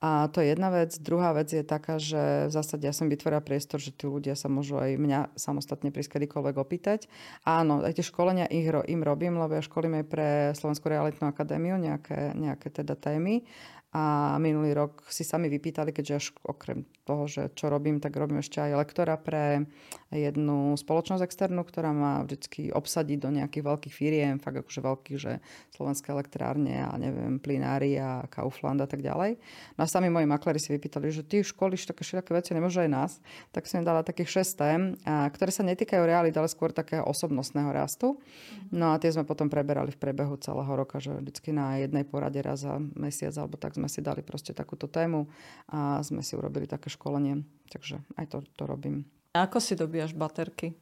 [0.00, 0.96] A to je jedna vec.
[0.96, 4.48] Druhá vec je taká, že v zásade ja som vytvorila priestor, že tí ľudia sa
[4.48, 7.04] môžu aj mňa samostatne prísť kedykoľvek opýtať.
[7.44, 11.76] Áno, aj tie školenia ich, im robím, lebo ja školím aj pre Slovenskú realitnú akadémiu
[11.76, 13.44] nejaké, nejaké teda témy.
[13.90, 18.38] A minulý rok si sami vypýtali, keďže až okrem toho, že čo robím, tak robím
[18.38, 19.66] ešte aj lektora pre
[20.14, 25.42] jednu spoločnosť externú, ktorá má vždy obsadiť do nejakých veľkých firiem, fakt akože veľkých, že
[25.74, 29.42] slovenské elektrárne a neviem, plinári a Kaufland a tak ďalej.
[29.74, 32.90] No a sami moji makléri si vypýtali, že ty školíš také všetké veci, nemôže aj
[32.94, 33.12] nás.
[33.50, 37.74] Tak som im dala takých šest tém, ktoré sa netýkajú reality, ale skôr takého osobnostného
[37.74, 38.22] rastu.
[38.70, 42.38] No a tie sme potom preberali v priebehu celého roka, že vždycky na jednej porade
[42.38, 45.24] raz za mesiac alebo tak sme si dali proste takúto tému
[45.72, 47.40] a sme si urobili také školenie.
[47.72, 49.08] Takže aj to, to robím.
[49.32, 50.76] A ako si dobíjaš baterky?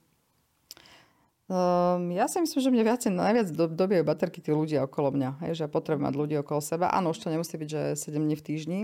[1.49, 5.31] Um, ja si myslím, že mne viacej, najviac do, dobijajú baterky tí ľudia okolo mňa.
[5.49, 6.93] Hej, že ja potrebujem mať ľudí okolo seba.
[6.93, 8.81] Áno, už to nemusí byť, že 7 dní v týždni,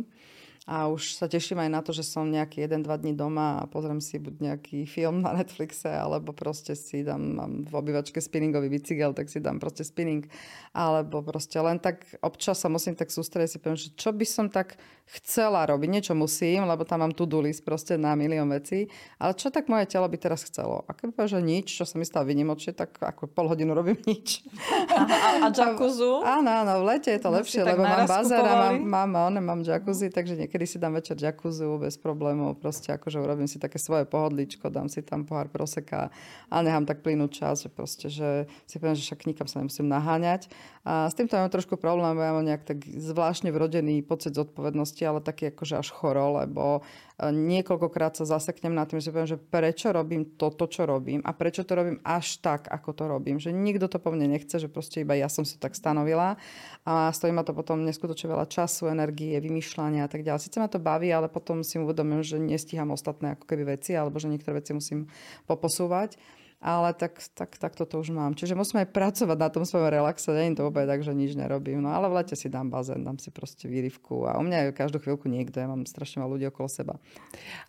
[0.64, 4.00] a už sa teším aj na to, že som nejaký 1-2 dní doma a pozriem
[4.00, 9.12] si buď nejaký film na Netflixe, alebo proste si dám, mám v obývačke spinningový bicykel,
[9.12, 10.24] tak si dám proste spinning.
[10.72, 14.48] Alebo proste len tak občas sa musím tak sústrediť, si poviem, že čo by som
[14.48, 14.80] tak
[15.20, 15.88] chcela robiť.
[16.00, 18.88] Niečo musím, lebo tam mám to-do list proste na milión vecí.
[19.20, 20.80] Ale čo tak moje telo by teraz chcelo?
[20.88, 24.00] A keď poviem, že nič, čo sa mi stáva vynimočne, tak ako pol hodinu robím
[24.08, 24.48] nič.
[24.88, 25.04] A,
[25.44, 26.24] a jacuzzu?
[26.40, 29.60] Áno, áno, v lete je to lepšie, lebo mám bazén a mám, mám, mám, mám
[29.60, 33.82] jacuzzi, takže niekedy niekedy si dám večer jacuzzi bez problémov, proste akože urobím si také
[33.82, 36.14] svoje pohodličko, dám si tam pohár proseka
[36.46, 39.90] a nechám tak plynúť čas, že proste, že si poviem, že však nikam sa nemusím
[39.90, 40.46] naháňať.
[40.86, 45.18] A s týmto mám trošku problém, ja mám nejak tak zvláštne vrodený pocit zodpovednosti, ale
[45.26, 46.86] taký akože až choro, lebo
[47.18, 51.62] niekoľkokrát sa zaseknem na tým, že poviem, že prečo robím toto, čo robím a prečo
[51.62, 53.38] to robím až tak, ako to robím.
[53.38, 56.34] Že nikto to po mne nechce, že proste iba ja som si tak stanovila
[56.82, 60.43] a stojí ma to potom neskutočne veľa času, energie, vymýšľania a tak ďalej.
[60.44, 64.20] Sice ma to baví, ale potom si uvedomím, že nestíham ostatné ako keby veci alebo
[64.20, 65.08] že niektoré veci musím
[65.48, 66.20] poposúvať.
[66.64, 68.32] Ale tak, tak, tak toto už mám.
[68.32, 71.36] Čiže musím aj pracovať na tom svojom relaxe, nie je to vôbec tak, že nič
[71.36, 71.84] nerobím.
[71.84, 74.78] No ale v lete si dám bazén, dám si proste výrivku a u mňa je
[74.80, 76.96] každú chvíľku niekto, ja mám strašne veľa ľudí okolo seba.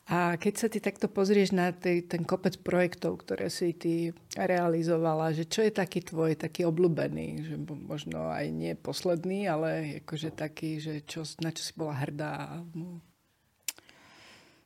[0.07, 5.35] A keď sa ty takto pozrieš na tej, ten kopec projektov, ktoré si ty realizovala,
[5.35, 10.79] že čo je taký tvoj, taký obľúbený, že možno aj nie posledný, ale akože taký,
[10.79, 12.63] že čo, na čo si bola hrdá?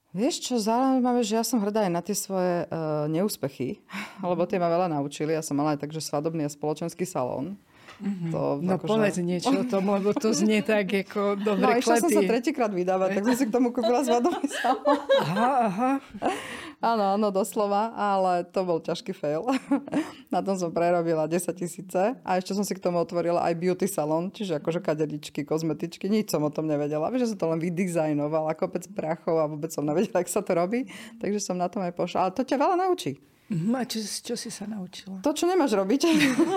[0.09, 3.77] Vieš čo, zaujímavé, že ja som hrdá aj na tie svoje uh, neúspechy,
[4.25, 5.37] lebo tie ma veľa naučili.
[5.37, 7.61] Ja som mala aj takže svadobný a spoločenský salón.
[7.99, 8.31] Mm-hmm.
[8.31, 8.89] To, no akože...
[8.95, 12.71] povedz niečo o tom, lebo to znie tak ako dobre No išla som sa tretíkrát
[12.71, 15.03] vydávať, tak som si k tomu kúpila svadobný salón.
[15.19, 15.91] Aha, aha.
[16.79, 19.43] Áno, áno, doslova, ale to bol ťažký fail.
[20.33, 23.83] Na tom som prerobila 10 tisíce a ešte som si k tomu otvorila aj beauty
[23.83, 27.11] salon, čiže akože kaderičky, kozmetičky, nič som o tom nevedela.
[27.11, 30.55] Vieš, že som to len vydizajnovala, kopec prachov a vôbec som nevedela, ako sa to
[30.55, 30.87] robí,
[31.19, 32.31] takže som na tom aj pošla.
[32.31, 33.19] Ale to ťa veľa naučí.
[33.49, 35.25] Mhm, a čo, čo si sa naučila?
[35.25, 36.01] To, čo nemáš robiť.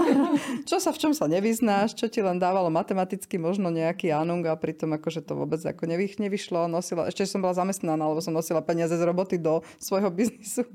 [0.69, 4.53] čo sa v čom sa nevyznáš, čo ti len dávalo matematicky možno nejaký anung a
[4.53, 6.69] pritom akože to vôbec ako nevy, nevyšlo.
[6.69, 10.69] Nosila, ešte som bola zamestnaná, lebo som nosila peniaze z roboty do svojho biznisu.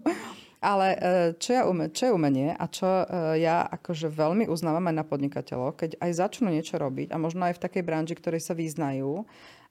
[0.58, 1.00] Ale e,
[1.38, 3.06] čo, ja ume, čo je umenie a čo e,
[3.46, 7.62] ja akože veľmi uznávam aj na podnikateľov, keď aj začnú niečo robiť a možno aj
[7.62, 9.22] v takej branži, ktorej sa vyznajú,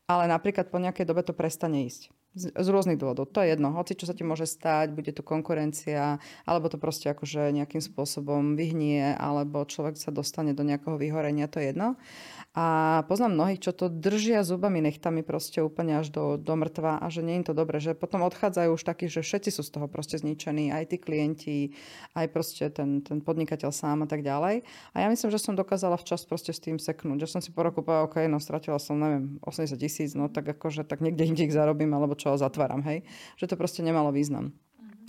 [0.07, 2.15] ale napríklad po nejakej dobe to prestane ísť.
[2.37, 3.33] Z, z rôznych dôvodov.
[3.33, 3.73] To je jedno.
[3.73, 8.61] Hoci čo sa ti môže stať, bude tu konkurencia, alebo to proste akože nejakým spôsobom
[8.61, 11.97] vyhnie, alebo človek sa dostane do nejakého vyhorenia, to je jedno.
[12.57, 17.13] A poznám mnohých, čo to držia zubami, nechtami proste úplne až do, do mŕtva a
[17.13, 19.93] že nie je to dobre, že potom odchádzajú už takí, že všetci sú z toho
[19.93, 21.59] proste zničení, aj tí klienti,
[22.17, 24.65] aj proste ten, ten podnikateľ sám a tak ďalej.
[24.97, 27.61] A ja myslím, že som dokázala včas proste s tým seknúť, že som si po
[27.61, 31.45] roku povedala, OK, no stratila som, neviem, 80 tisíc, no tak akože tak niekde inde
[31.45, 33.05] ich zarobím, alebo čo, zatváram, hej.
[33.37, 34.57] Že to proste nemalo význam.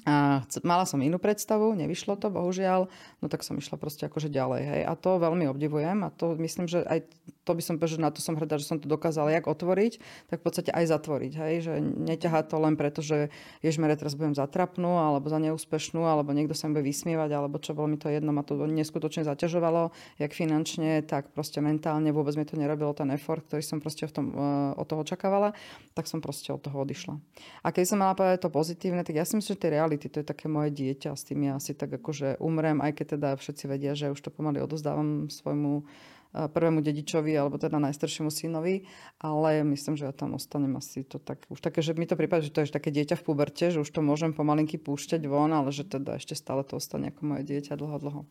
[0.08, 2.88] A mala som inú predstavu, nevyšlo to, bohužiaľ,
[3.20, 4.82] no tak som išla proste akože ďalej, hej.
[4.88, 7.08] A to veľmi obdivujem a to myslím, že aj
[7.48, 9.94] to by som že na to som hrdá, že som to dokázala jak otvoriť,
[10.28, 11.54] tak v podstate aj zatvoriť, hej.
[11.64, 13.32] Že neťahá to len preto, že
[13.64, 17.72] ježmere teraz budem zatrapnú, alebo za neúspešnú, alebo niekto sa mi bude vysmievať, alebo čo
[17.72, 22.44] bolo mi to jedno, ma to neskutočne zaťažovalo, jak finančne, tak proste mentálne vôbec mi
[22.44, 25.56] to nerobilo ten effort, ktorý som proste v tom, uh, od toho očakávala,
[25.96, 27.16] tak som proste od toho odišla.
[27.64, 30.20] A keď som mala povedať to pozitívne, tak ja si myslím, že tie reality to
[30.20, 33.64] je také moje dieťa, s tým ja asi tak akože umrem, aj keď teda všetci
[33.70, 35.86] vedia, že už to pomaly odozdávam svojmu
[36.34, 38.86] prvému dedičovi, alebo teda najstaršiemu synovi,
[39.18, 42.44] ale myslím, že ja tam ostanem asi to tak, už také, že mi to prípada,
[42.44, 45.74] že to je také dieťa v puberte, že už to môžem pomalinky púšťať von, ale
[45.74, 48.22] že teda ešte stále to ostane ako moje dieťa dlho, dlho.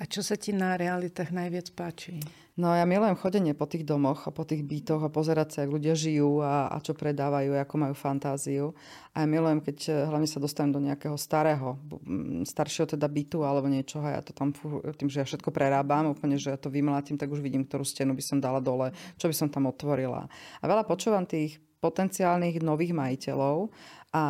[0.00, 2.22] A čo sa ti na realitách najviac páči?
[2.60, 5.80] No ja milujem chodenie po tých domoch a po tých bytoch a pozerať sa, ako
[5.80, 8.76] ľudia žijú a, a čo predávajú, ako majú fantáziu.
[9.16, 11.80] A ja milujem, keď eh, hlavne sa dostanem do nejakého starého,
[12.44, 14.52] staršieho teda bytu alebo niečoho ja to tam,
[14.92, 18.12] tým, že ja všetko prerábam, úplne, že ja to vymlátim, tak už vidím, ktorú stenu
[18.12, 20.28] by som dala dole, čo by som tam otvorila.
[20.60, 23.72] A veľa počúvam tých potenciálnych nových majiteľov
[24.10, 24.22] a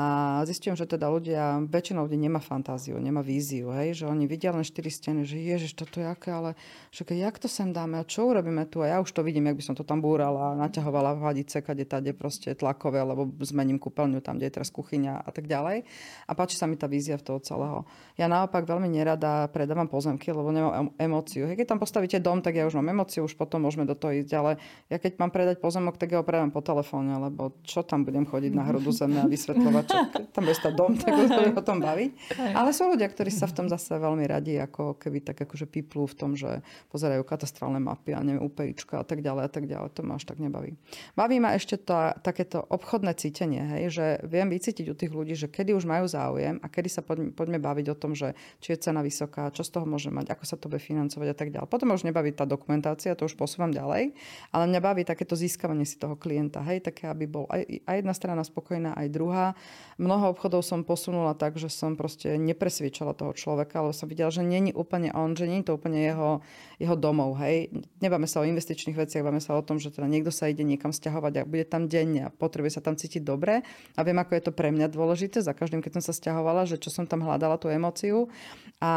[0.45, 3.97] zistím, že teda ľudia, väčšina ľudí nemá fantáziu, nemá víziu, hej?
[3.97, 6.53] že oni vidia len štyri steny, že ježiš, toto je aké, ale
[6.93, 8.85] že jak to sem dáme a čo urobíme tu?
[8.85, 12.13] A ja už to vidím, jak by som to tam búrala, naťahovala hadice, kade tade
[12.13, 15.89] proste tlakové, alebo zmením kúpeľňu tam, kde je teraz kuchyňa a tak ďalej.
[16.29, 17.89] A páči sa mi tá vízia v toho celého.
[18.21, 21.49] Ja naopak veľmi nerada predávam pozemky, lebo nemám emóciu.
[21.49, 24.13] Hej, keď tam postavíte dom, tak ja už mám emóciu, už potom môžeme do toho
[24.13, 24.61] ísť, ale
[24.93, 28.29] ja keď mám predať pozemok, tak ja ho predám po telefóne, lebo čo tam budem
[28.29, 31.79] chodiť na hrodu zeme a vysvetľovať vysvetľovať, tam bude stať dom, tak budeme o tom
[31.79, 32.11] baviť.
[32.55, 36.07] Ale sú ľudia, ktorí sa v tom zase veľmi radi, ako keby tak akože piplú
[36.11, 39.89] v tom, že pozerajú katastrálne mapy a neviem, UPIčka a tak ďalej a tak ďalej.
[39.95, 40.75] To ma až tak nebaví.
[41.15, 45.47] Baví ma ešte to, takéto obchodné cítenie, hej, že viem vycítiť u tých ľudí, že
[45.51, 48.83] kedy už majú záujem a kedy sa poďme, poďme baviť o tom, že či je
[48.83, 51.69] cena vysoká, čo z toho môže mať, ako sa to bude financovať a tak ďalej.
[51.71, 54.13] Potom už nebaví tá dokumentácia, to už posúvam ďalej,
[54.51, 58.15] ale mňa baví takéto získavanie si toho klienta, hej, také, aby bol aj, aj jedna
[58.17, 59.53] strana spokojná, aj druhá
[60.01, 64.41] Mnoho obchodov som posunula tak, že som proste nepresviečala toho človeka, lebo som videla, že
[64.41, 66.41] není úplne on, že je to úplne jeho,
[66.81, 67.37] jeho domov.
[67.45, 67.69] Hej.
[68.01, 70.89] Nebáme sa o investičných veciach, báme sa o tom, že teda niekto sa ide niekam
[70.89, 73.61] stiahovať a bude tam denne a potrebuje sa tam cítiť dobre.
[73.93, 75.45] A viem, ako je to pre mňa dôležité.
[75.45, 78.33] Za každým, keď som sa stiahovala, že čo som tam hľadala tú emóciu.
[78.81, 78.93] A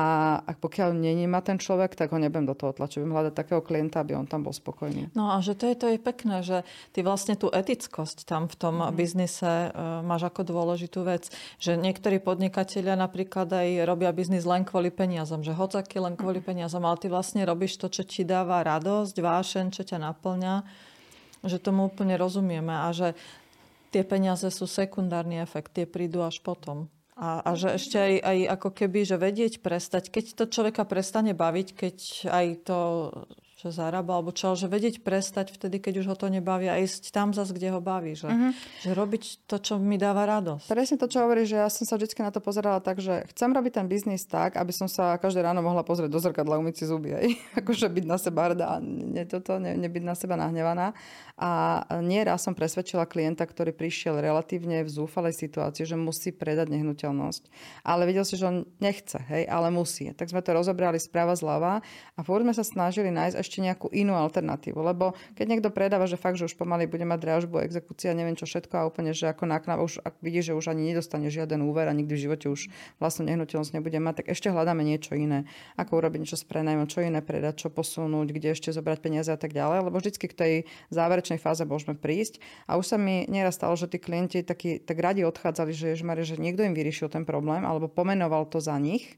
[0.48, 3.04] ak pokiaľ není ma ten človek, tak ho nebudem do toho tlačiť.
[3.04, 5.12] Budem hľadať takého klienta, aby on tam bol spokojný.
[5.12, 6.64] No a že to je, to je pekné, že
[6.96, 8.96] ty vlastne tú etickosť tam v tom mm.
[8.96, 11.34] biznise uh, máš ako dôležitú vec.
[11.58, 15.42] Že niektorí podnikatelia napríklad aj robia biznis len kvôli peniazom.
[15.42, 19.74] Že hocaký len kvôli peniazom, ale ty vlastne robíš to, čo ti dáva radosť, vášen,
[19.74, 20.56] čo ťa naplňa.
[21.42, 23.18] Že tomu úplne rozumieme a že
[23.90, 26.94] tie peniaze sú sekundárny efekt, tie prídu až potom.
[27.14, 31.38] A, a že ešte aj, aj ako keby, že vedieť prestať, keď to človeka prestane
[31.38, 32.80] baviť, keď aj to
[33.64, 37.16] že zarába, alebo čo, že vedieť prestať vtedy, keď už ho to nebaví a ísť
[37.16, 38.12] tam zase, kde ho baví.
[38.12, 38.52] Že, uh-huh.
[38.84, 40.68] že robiť to, čo mi dáva radosť.
[40.68, 43.56] Presne to, čo hovorí, že ja som sa vždy na to pozerala tak, že chcem
[43.56, 46.86] robiť ten biznis tak, aby som sa každé ráno mohla pozrieť do zrkadla, umyť si
[46.92, 47.16] zuby.
[47.16, 47.24] Aj.
[47.64, 50.92] akože byť na seba hrdá, ne, toto, ne, nebyť na seba nahnevaná.
[51.40, 56.70] A nie raz som presvedčila klienta, ktorý prišiel relatívne v zúfalej situácii, že musí predať
[56.70, 57.44] nehnuteľnosť.
[57.88, 60.12] Ale videl si, že on nechce, hej, ale musí.
[60.14, 61.82] Tak sme to rozobrali správa zľava
[62.14, 64.80] a furt sme sa snažili nájsť ešte nejakú inú alternatívu.
[64.80, 68.48] Lebo keď niekto predáva, že fakt, že už pomaly bude mať dražbu, exekúcia, neviem čo
[68.48, 71.86] všetko a úplne, že ako náklad, už ak vidí, že už ani nedostane žiaden úver
[71.86, 75.46] a nikdy v živote už vlastnú nehnuteľnosť nebude mať, tak ešte hľadáme niečo iné.
[75.76, 79.38] Ako urobiť niečo s prenajmom, čo iné predať, čo posunúť, kde ešte zobrať peniaze a
[79.38, 79.92] tak ďalej.
[79.92, 80.54] Lebo vždycky k tej
[80.90, 82.40] záverečnej fáze môžeme prísť.
[82.66, 86.24] A už sa mi nieraz stalo, že tí klienti takí, tak radi odchádzali, že, ježmare,
[86.24, 89.18] že niekto im vyriešil ten problém alebo pomenoval to za nich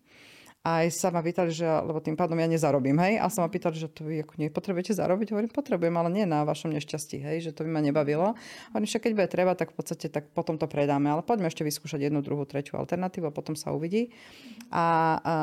[0.66, 3.22] aj sa ma pýtali, že, lebo tým pádom ja nezarobím, hej.
[3.22, 5.30] A sa ma pýtali, že to vy ako nepotrebujete zarobiť.
[5.30, 8.34] Hovorím, potrebujem, ale nie na vašom nešťastí, hej, že to by ma nebavilo.
[8.74, 11.06] Hovorím, že keď bude treba, tak v podstate tak potom to predáme.
[11.06, 14.10] Ale poďme ešte vyskúšať jednu, druhú, tretiu alternatívu a potom sa uvidí.
[14.74, 15.34] A, a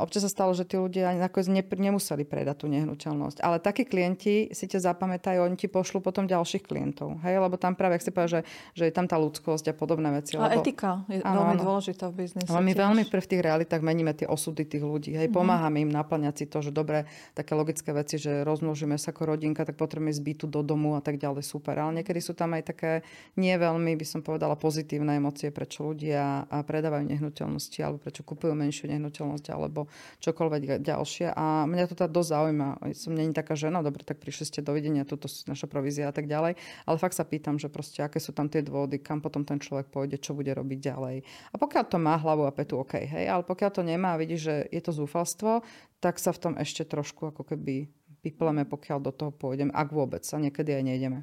[0.00, 3.44] občas sa stalo, že tí ľudia nakoniec ne, nemuseli predať tú nehnuteľnosť.
[3.44, 7.20] Ale takí klienti si ťa zapamätajú, oni ti pošlú potom ďalších klientov.
[7.20, 10.08] Hej, lebo tam práve, ak si povedal, že, že je tam tá ľudskosť a podobné
[10.16, 10.40] veci.
[10.40, 11.64] A lebo, etika je áno, veľmi áno.
[11.68, 12.48] dôležitá v biznise.
[12.48, 12.80] Ale my tiež.
[12.80, 15.10] veľmi v tých realitách meníme tie osudy osudy tých ľudí.
[15.18, 15.34] Hej, mm-hmm.
[15.34, 19.66] pomáhame im naplňať si to, že dobre, také logické veci, že rozmnožíme sa ako rodinka,
[19.66, 21.74] tak potrebujeme zbytu do domu a tak ďalej, super.
[21.74, 22.90] Ale niekedy sú tam aj také
[23.34, 28.86] nie veľmi, by som povedala, pozitívne emócie, prečo ľudia predávajú nehnuteľnosti alebo prečo kupujú menšiu
[28.92, 29.90] nehnuteľnosť alebo
[30.22, 31.34] čokoľvek ďalšie.
[31.34, 32.68] A mňa to teda dosť zaujíma.
[32.94, 36.54] Som není taká žena, dobre, tak prišli ste dovidenia, túto naša provízia a tak ďalej.
[36.86, 39.90] Ale fakt sa pýtam, že proste aké sú tam tie dôvody, kam potom ten človek
[39.90, 41.16] pôjde, čo bude robiť ďalej.
[41.52, 44.51] A pokiaľ to má hlavu a petu, OK, hej, ale pokiaľ to nemá, vidí, že
[44.52, 45.64] že je to zúfalstvo,
[46.04, 47.88] tak sa v tom ešte trošku ako keby
[48.22, 51.20] vypleme, pokiaľ do toho pôjdem, ak vôbec a niekedy aj nejdeme.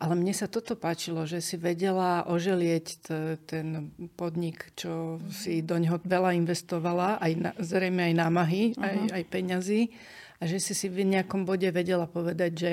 [0.00, 5.76] Ale mne sa toto páčilo, že si vedela oželieť t- ten podnik, čo si do
[5.76, 8.80] neho veľa investovala, aj na, zrejme aj námahy, uh-huh.
[8.80, 9.92] aj, aj peňazí.
[10.40, 12.72] A že si si v nejakom bode vedela povedať, že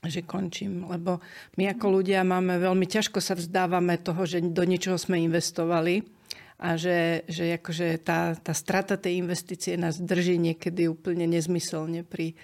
[0.00, 1.20] že končím, lebo
[1.60, 6.08] my ako ľudia máme veľmi ťažko sa vzdávame toho, že do niečoho sme investovali
[6.60, 12.36] a že, že akože tá, tá strata tej investície nás drží niekedy úplne nezmyselne pri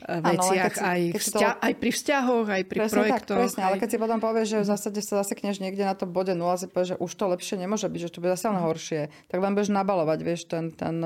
[0.00, 1.64] veciach, ano, si, aj, vzťa- to...
[1.66, 3.36] aj pri vzťahoch, aj pri presne projektoch.
[3.36, 3.66] Tak, presne, aj...
[3.68, 6.40] ale keď si potom povieš, že v zásade sa zasekneš niekde na to bode 0
[6.56, 9.38] si povieš, že už to lepšie nemôže byť, že to bude zase len horšie, tak
[9.38, 10.96] len budeš nabalovať, vieš, ten, ten,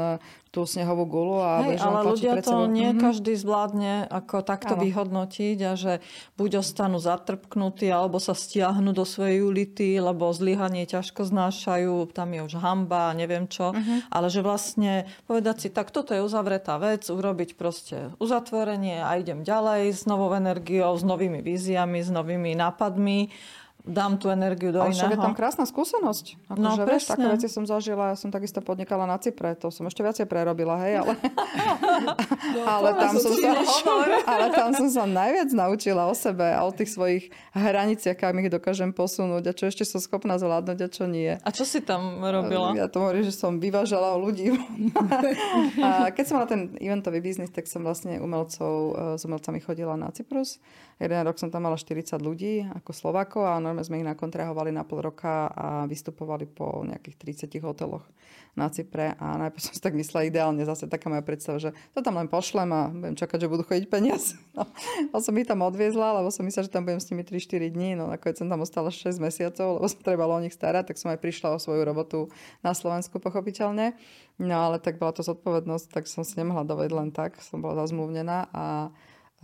[0.54, 3.02] tú snehovú gulu a Hej, ale ľudia to nie mm-hmm.
[3.02, 4.82] každý zvládne ako takto ano.
[4.86, 5.98] vyhodnotiť a že
[6.38, 12.40] buď ostanú zatrpknutí, alebo sa stiahnu do svojej ulity, lebo zlyhanie ťažko znášajú, tam je
[12.46, 14.14] už hamba, neviem čo, mm-hmm.
[14.14, 19.16] ale že vlastne povedať si, tak toto je uzavretá vec, urobiť proste uzatvorenie nie a
[19.16, 23.32] idem ďalej s novou energiou, s novými víziami, s novými nápadmi
[23.84, 25.12] dám tú energiu do Ale iného.
[25.12, 26.48] je tam krásna skúsenosť.
[26.48, 29.68] Ako, no, že, vieš, také veci som zažila, ja som takisto podnikala na Cypre, to
[29.68, 31.12] som ešte viacej prerobila, hej, ale,
[32.56, 33.50] no, ale, tam som sa,
[34.32, 38.48] ale tam som sa najviac naučila o sebe a o tých svojich hraniciach, kam ich
[38.48, 41.36] dokážem posunúť a čo ešte som schopná zvládnuť a čo nie.
[41.36, 42.72] A čo si tam robila?
[42.72, 44.48] Ja to hovorím, že som vyvážala ľudí.
[45.84, 50.08] a keď som mala ten eventový biznis, tak som vlastne umelcov, s umelcami chodila na
[50.08, 50.56] Cyprus.
[51.02, 54.86] Jeden rok som tam mala 40 ľudí ako Slovako a normálne sme ich nakontrahovali na
[54.86, 58.06] pol roka a vystupovali po nejakých 30 hoteloch
[58.54, 62.06] na Cypre a najprv som si tak myslela ideálne, zase taká moja predstava, že to
[62.06, 64.38] tam len pošlem a budem čakať, že budú chodiť peniaze.
[64.54, 64.70] No,
[65.10, 67.98] a som ich tam odviezla, lebo som myslela, že tam budem s nimi 3-4 dní,
[67.98, 71.10] no nakoniec som tam ostala 6 mesiacov, lebo som trebala o nich starať, tak som
[71.10, 72.30] aj prišla o svoju robotu
[72.62, 73.98] na Slovensku pochopiteľne.
[74.38, 77.82] No ale tak bola to zodpovednosť, tak som si nemohla dovediť len tak, som bola
[77.82, 78.94] zazmluvnená a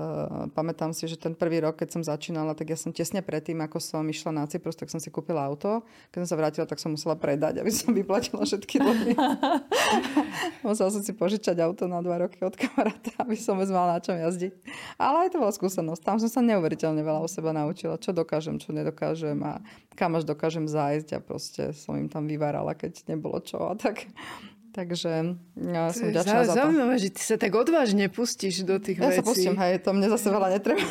[0.01, 3.61] Uh, pamätám si, že ten prvý rok, keď som začínala, tak ja som tesne predtým,
[3.61, 5.85] ako som išla na Cyprus, tak som si kúpila auto.
[6.09, 9.13] Keď som sa vrátila, tak som musela predať, aby som vyplatila všetky dlhy.
[10.65, 14.01] musela som si požičať auto na dva roky od kamaráta, aby som vôbec mala na
[14.01, 14.57] čom jazdiť.
[14.97, 16.01] Ale aj to bola skúsenosť.
[16.01, 19.61] Tam som sa neuveriteľne veľa o seba naučila, čo dokážem, čo nedokážem a
[20.01, 24.09] kam až dokážem zájsť a proste som im tam vyvárala, keď nebolo čo a tak.
[24.71, 26.59] Takže ja som vďačná za to.
[26.63, 29.19] Zaujímavé, že ty sa tak odvážne pustíš do tých ja vecí.
[29.19, 30.87] Ja sa pustím, hej, to mne zase veľa netreba.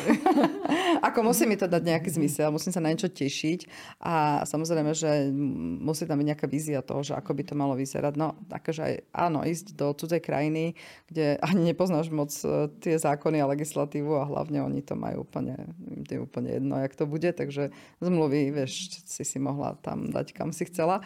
[1.08, 3.60] Ako musí mi to dať nejaký zmysel, musím sa na niečo tešiť
[4.04, 5.32] a samozrejme, že
[5.80, 8.20] musí tam byť nejaká vízia toho, že ako by to malo vyzerať.
[8.20, 10.76] No, akože aj, áno, ísť do cudzej krajiny,
[11.08, 15.56] kde ani nepoznáš moc e, tie zákony a legislatívu a hlavne oni to majú úplne,
[16.04, 17.72] je úplne jedno, jak to bude, takže
[18.04, 21.00] zmluvy, vieš, si si mohla tam dať, kam si chcela.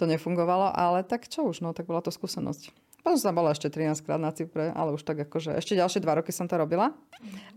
[0.00, 2.84] To nefungovalo, ale tak čo už, no, tak bola to skúsenosť.
[3.04, 6.16] Potom som bola ešte 13 krát na Cypre, ale už tak akože, ešte ďalšie dva
[6.16, 6.96] roky som to robila,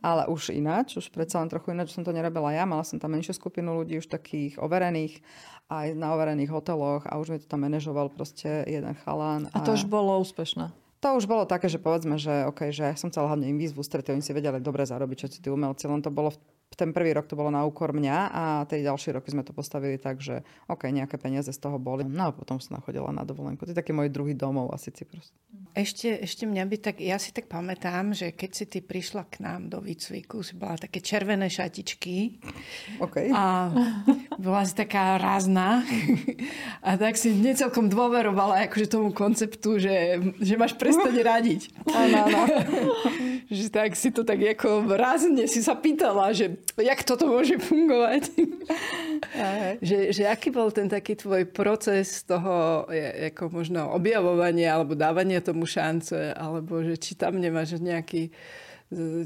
[0.03, 3.15] ale už ináč, už predsa len trochu ináč som to nerobila ja, mala som tam
[3.15, 5.23] menšiu skupinu ľudí, už takých overených,
[5.71, 9.47] aj na overených hoteloch a už mi to tam manažoval proste jeden chalán.
[9.55, 10.67] A, a to už bolo úspešné?
[10.99, 14.11] To už bolo také, že povedzme, že, okay, že som chcela hlavne im výzvu strety,
[14.11, 16.37] oni si vedeli dobre zarobiť, čo si tí umelci, len to bolo v
[16.75, 19.95] ten prvý rok to bolo na úkor mňa a tie ďalšie roky sme to postavili
[19.95, 22.03] tak, že OK, nejaké peniaze z toho boli.
[22.03, 23.63] No a potom som nachodila na dovolenku.
[23.63, 25.31] To je taký môj druhý domov asi Cyprus.
[25.71, 29.45] Ešte, ešte mňa by tak, ja si tak pamätám, že keď si ty prišla k
[29.45, 32.41] nám do výcviku, si bola také červené šatičky.
[32.99, 33.29] OK.
[33.31, 33.71] A
[34.41, 35.85] bola si taká rázna.
[36.81, 41.61] A tak si necelkom dôverovala akože tomu konceptu, že, že máš prestať radiť.
[41.93, 42.45] Áno, áno.
[43.57, 48.23] že tak si to tak ako rázne si sa pýtala, že jak toto môže fungovať.
[49.81, 52.85] že, že aký bol ten taký tvoj proces toho
[53.33, 58.29] ako možno objavovania alebo dávania tomu šance, alebo že či tam nemáš nejaký,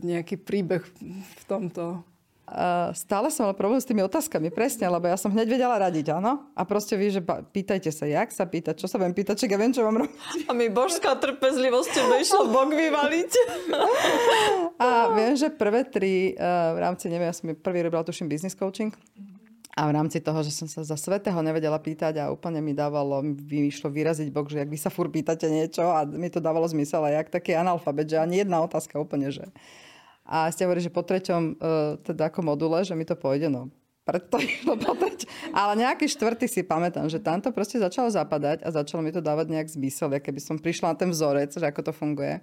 [0.03, 2.03] nejaký príbeh v tomto?
[2.51, 6.11] Uh, stále som mala problém s tými otázkami, presne, lebo ja som hneď vedela radiť,
[6.19, 6.51] áno?
[6.51, 9.55] A proste vy, že pýtajte sa, jak sa pýtať, čo sa budem pýtať, či ja
[9.55, 10.45] viem, čo mám robiť.
[10.45, 13.31] A mi božská trpezlivosť tebe išlo bok vyvaliť.
[14.83, 18.51] A viem, že prvé tri uh, v rámci, neviem, ja som prvý robila, tuším, business
[18.51, 18.91] coaching.
[19.71, 23.23] A v rámci toho, že som sa za svetého nevedela pýtať a úplne mi dávalo,
[23.23, 26.67] mi išlo vyraziť bok, že ak vy sa fur pýtate niečo a mi to dávalo
[26.67, 29.47] zmysel a jak taký analfabet, že ani jedna otázka úplne, že
[30.31, 33.67] a ste hovorili, že po treťom, uh, teda ako module, že mi to pôjde, no
[34.01, 35.29] preto išlo po treť.
[35.53, 39.21] Ale nejaký štvrtý si pamätám, že tam to proste začalo zapadať a začalo mi to
[39.21, 42.41] dávať nejak zmysel, keby som prišla na ten vzorec, že ako to funguje.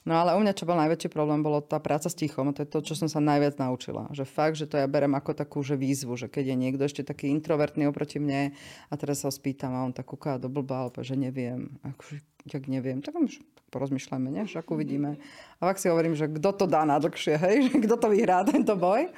[0.00, 2.56] No ale u mňa čo bol najväčší problém, bolo tá práca s tichom.
[2.56, 4.08] To je to, čo som sa najviac naučila.
[4.16, 7.04] Že fakt, že to ja berem ako takú že výzvu, že keď je niekto ešte
[7.04, 8.56] taký introvertný oproti mne
[8.88, 11.76] a teraz sa ho spýtam a on tak kúka do blba, alebo že neviem.
[11.84, 12.16] Akože,
[12.48, 14.44] jak neviem, tak už porozmýšľajme, nie?
[14.50, 15.20] Že ako vidíme.
[15.62, 17.56] A ak si hovorím, že kto to dá na dlhšie, hej?
[17.70, 19.08] Že kto to vyhrá tento boj.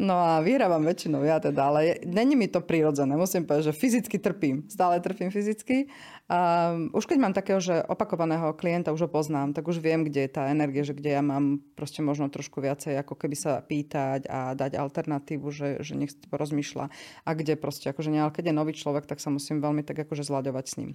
[0.00, 3.12] No a vyhrávam väčšinou ja teda, ale není mi to prirodzené.
[3.14, 4.66] Musím povedať, že fyzicky trpím.
[4.66, 5.92] Stále trpím fyzicky.
[6.32, 10.26] A už keď mám takého, že opakovaného klienta už ho poznám, tak už viem, kde
[10.26, 14.26] je tá energia, že kde ja mám proste možno trošku viacej ako keby sa pýtať
[14.32, 16.88] a dať alternatívu, že, že nech porozmýšľa.
[17.28, 20.08] A kde proste, akože nie, ale keď je nový človek, tak sa musím veľmi tak
[20.08, 20.90] akože zľadovať s ním.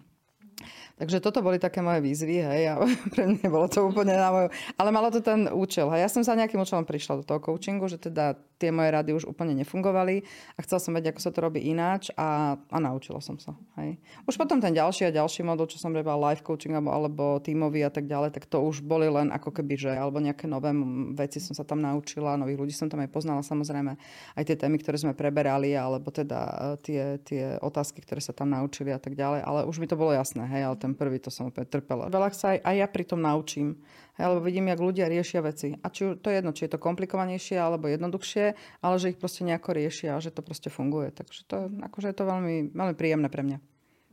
[0.98, 2.82] Takže toto boli také moje výzvy, hej, a
[3.14, 4.48] pre mňa bolo to úplne na moju...
[4.82, 6.06] Ale malo to ten účel, hej.
[6.06, 9.30] Ja som sa nejakým účelom prišla do toho coachingu, že teda tie moje rady už
[9.30, 10.26] úplne nefungovali
[10.58, 14.02] a chcela som vedieť, ako sa to robí ináč a, a naučila som sa, hej.
[14.26, 17.86] Už potom ten ďalší a ďalší modul, čo som robila life coaching alebo, alebo tímový
[17.86, 20.74] a tak ďalej, tak to už boli len ako keby, že alebo nejaké nové
[21.14, 23.94] veci som sa tam naučila, nových ľudí som tam aj poznala samozrejme,
[24.34, 28.50] aj tie témy, ktoré sme preberali, alebo teda e, tie, tie otázky, ktoré sa tam
[28.50, 31.30] naučili a tak ďalej, ale už mi to bolo jasné, hej, ale ten prvý to
[31.30, 32.10] som úplne trpela.
[32.10, 33.78] Veľa sa aj, aj ja pri tom naučím.
[34.18, 35.78] Hej, lebo vidím, jak ľudia riešia veci.
[35.78, 38.46] A či to je jedno, či je to komplikovanejšie alebo jednoduchšie,
[38.82, 41.14] ale že ich proste nejako riešia a že to proste funguje.
[41.14, 43.58] Takže to, akože je to veľmi, veľmi príjemné pre mňa.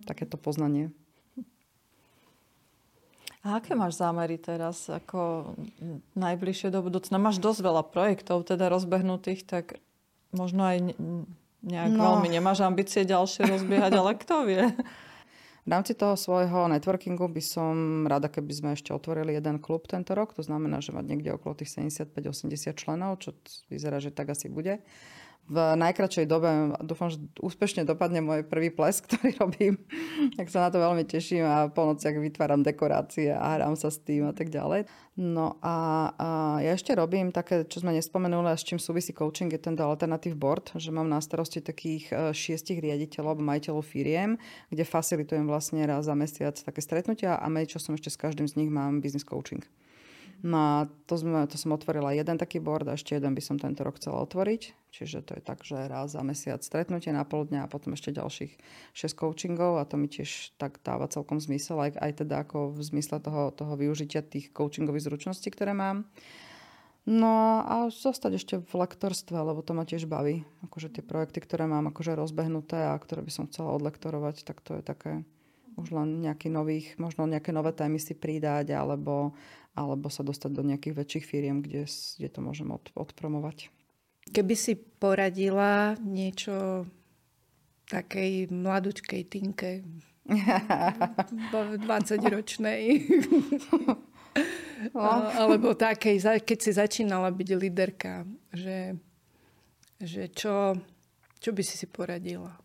[0.05, 0.93] Takéto poznanie.
[3.45, 5.53] A aké máš zámery teraz, ako
[6.17, 7.21] najbližšie do budúcna?
[7.21, 9.81] Máš dosť veľa projektov teda rozbehnutých, tak
[10.33, 10.97] možno aj
[11.65, 12.01] nejak no.
[12.01, 14.65] veľmi nemáš ambície ďalšie rozbiehať, ale kto vie?
[15.65, 20.13] V rámci toho svojho networkingu by som rada, keby sme ešte otvorili jeden klub tento
[20.13, 20.37] rok.
[20.37, 23.33] To znamená, že mať niekde okolo tých 75-80 členov, čo
[23.73, 24.85] vyzerá, že tak asi bude
[25.45, 29.75] v najkračej dobe dúfam, že úspešne dopadne môj prvý ples, ktorý robím.
[30.41, 34.01] Tak sa na to veľmi teším a po nociach vytváram dekorácie a hrám sa s
[34.01, 34.89] tým a tak ďalej.
[35.15, 36.29] No a, a
[36.59, 40.35] ja ešte robím také, čo sme nespomenuli a s čím súvisí coaching, je ten Alternative
[40.35, 44.35] Board, že mám na starosti takých e, šiestich riaditeľov alebo majiteľov firiem,
[44.75, 48.59] kde facilitujem vlastne raz za mesiac také stretnutia a čo som ešte s každým z
[48.59, 49.63] nich mám business coaching.
[50.45, 50.77] No a
[51.09, 53.97] to, sme, to som otvorila jeden taký board a ešte jeden by som tento rok
[53.97, 54.77] chcela otvoriť.
[54.93, 58.13] Čiže to je tak, že raz za mesiac stretnutie na pol dňa a potom ešte
[58.13, 58.61] ďalších
[58.93, 62.81] 6 coachingov a to mi tiež tak dáva celkom zmysel, aj, aj teda ako v
[62.93, 66.05] zmysle toho, toho využitia tých coachingových zručností, ktoré mám.
[67.09, 70.45] No a zostať ešte v lektorstve, lebo to ma tiež baví.
[70.61, 74.77] Akože tie projekty, ktoré mám akože rozbehnuté a ktoré by som chcela odlektorovať, tak to
[74.77, 75.25] je také
[75.75, 79.35] Už len nejaký nových, možno nejaké nové témy si pridať, alebo,
[79.75, 83.75] alebo sa dostať do nejakých väčších firiem, kde, kde to môžem od, odpromovať.
[84.31, 86.87] Keby si poradila niečo
[87.91, 89.85] takej mladučkej Tinke,
[91.85, 92.83] 20-ročnej,
[93.69, 94.01] no.
[94.97, 98.97] alebo takej, keď si začínala byť líderka, že,
[100.01, 100.81] že čo,
[101.45, 102.64] čo by si si poradila?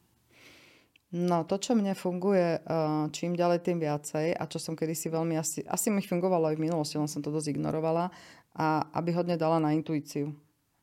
[1.10, 5.42] No, to, čo mne funguje, eh, čím ďalej, tým viacej a čo som kedysi veľmi
[5.42, 8.14] asi, asi mi fungovalo aj v minulosti, len som to dosť ignorovala,
[8.54, 10.30] a aby hodne dala na intuíciu.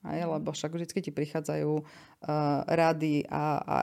[0.06, 3.76] Aj, lebo však vždy ti prichádzajú uh, rady a, a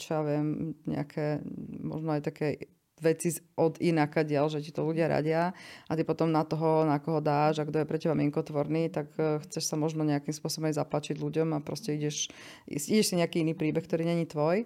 [0.00, 1.44] čo ja viem, nejaké,
[1.84, 5.52] možno aj také veci od inaka diel, že ti to ľudia radia
[5.84, 9.12] a ty potom na toho, na koho dáš a kto je pre teba mienkotvorný, tak
[9.20, 12.32] uh, chceš sa možno nejakým spôsobom aj zaplačiť ľuďom a proste ideš,
[12.64, 14.64] ideš si nejaký iný príbeh, ktorý není tvoj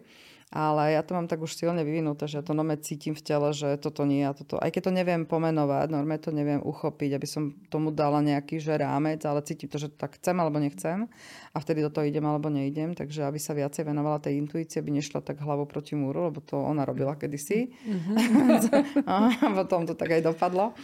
[0.50, 3.54] ale ja to mám tak už silne vyvinuté, že ja to nome cítim v tele,
[3.54, 4.58] že toto nie a toto.
[4.58, 8.74] Aj keď to neviem pomenovať, normálne to neviem uchopiť, aby som tomu dala nejaký že
[8.74, 11.06] rámec, ale cítim to, že tak chcem alebo nechcem
[11.54, 14.90] a vtedy do toho idem alebo neidem, takže aby sa viacej venovala tej intuícii, aby
[14.98, 17.70] nešla tak hlavou proti múru, lebo to ona robila kedysi.
[17.70, 19.06] Mm-hmm.
[19.06, 20.74] a potom to tak aj dopadlo.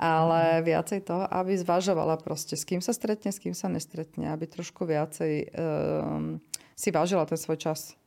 [0.00, 4.48] Ale viacej toho, aby zvažovala proste, s kým sa stretne, s kým sa nestretne, aby
[4.48, 6.40] trošku viacej um,
[6.72, 8.00] si vážila ten svoj čas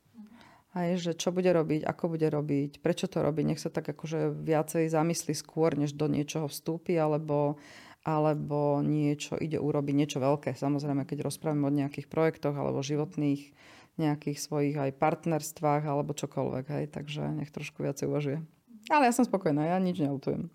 [0.74, 3.46] Hej, že čo bude robiť, ako bude robiť, prečo to robí.
[3.46, 7.62] Nech sa tak akože viacej zamyslí skôr, než do niečoho vstúpi, alebo,
[8.02, 10.58] alebo niečo ide urobiť, niečo veľké.
[10.58, 13.54] Samozrejme, keď rozprávame o nejakých projektoch alebo životných
[13.98, 16.66] nejakých svojich aj partnerstvách alebo čokoľvek.
[16.66, 18.42] Hej, takže nech trošku viacej uvažuje.
[18.90, 20.50] Ale ja som spokojná, ja nič neutujem.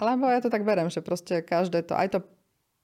[0.00, 2.18] Lebo ja to tak berem, že proste každé to, aj to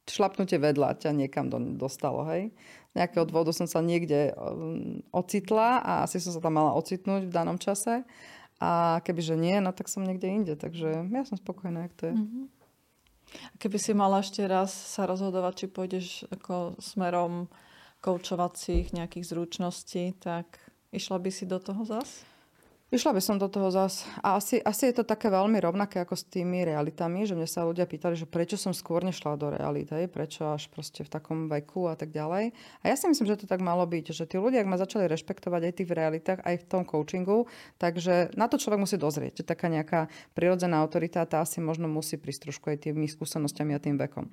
[0.06, 2.54] šlapnutie vedľa ťa niekam do, dostalo, hej
[2.96, 7.34] nejakého dôvodu som sa niekde um, ocitla a asi som sa tam mala ocitnúť v
[7.36, 8.08] danom čase.
[8.56, 10.54] A kebyže nie, no tak som niekde inde.
[10.56, 12.14] Takže ja som spokojná, jak to je.
[12.16, 12.44] Mm-hmm.
[13.60, 17.52] Keby si mala ešte raz sa rozhodovať, či pôjdeš ako smerom
[18.00, 20.48] koučovacích nejakých zručností, tak
[20.88, 22.24] išla by si do toho zas?
[22.86, 24.06] Išla by som do toho zas.
[24.22, 27.66] A asi, asi je to také veľmi rovnaké ako s tými realitami, že mne sa
[27.66, 31.90] ľudia pýtali, že prečo som skôr nešla do reality, prečo až proste v takom veku
[31.90, 32.54] a tak ďalej.
[32.54, 35.10] A ja si myslím, že to tak malo byť, že tí ľudia, ak ma začali
[35.10, 37.50] rešpektovať aj tých v realitách, aj v tom coachingu,
[37.82, 39.42] takže na to človek musí dozrieť.
[39.42, 40.06] Že taká nejaká
[40.38, 44.30] prirodzená autorita, tá asi možno musí prísť trošku aj tými skúsenostiami a tým vekom.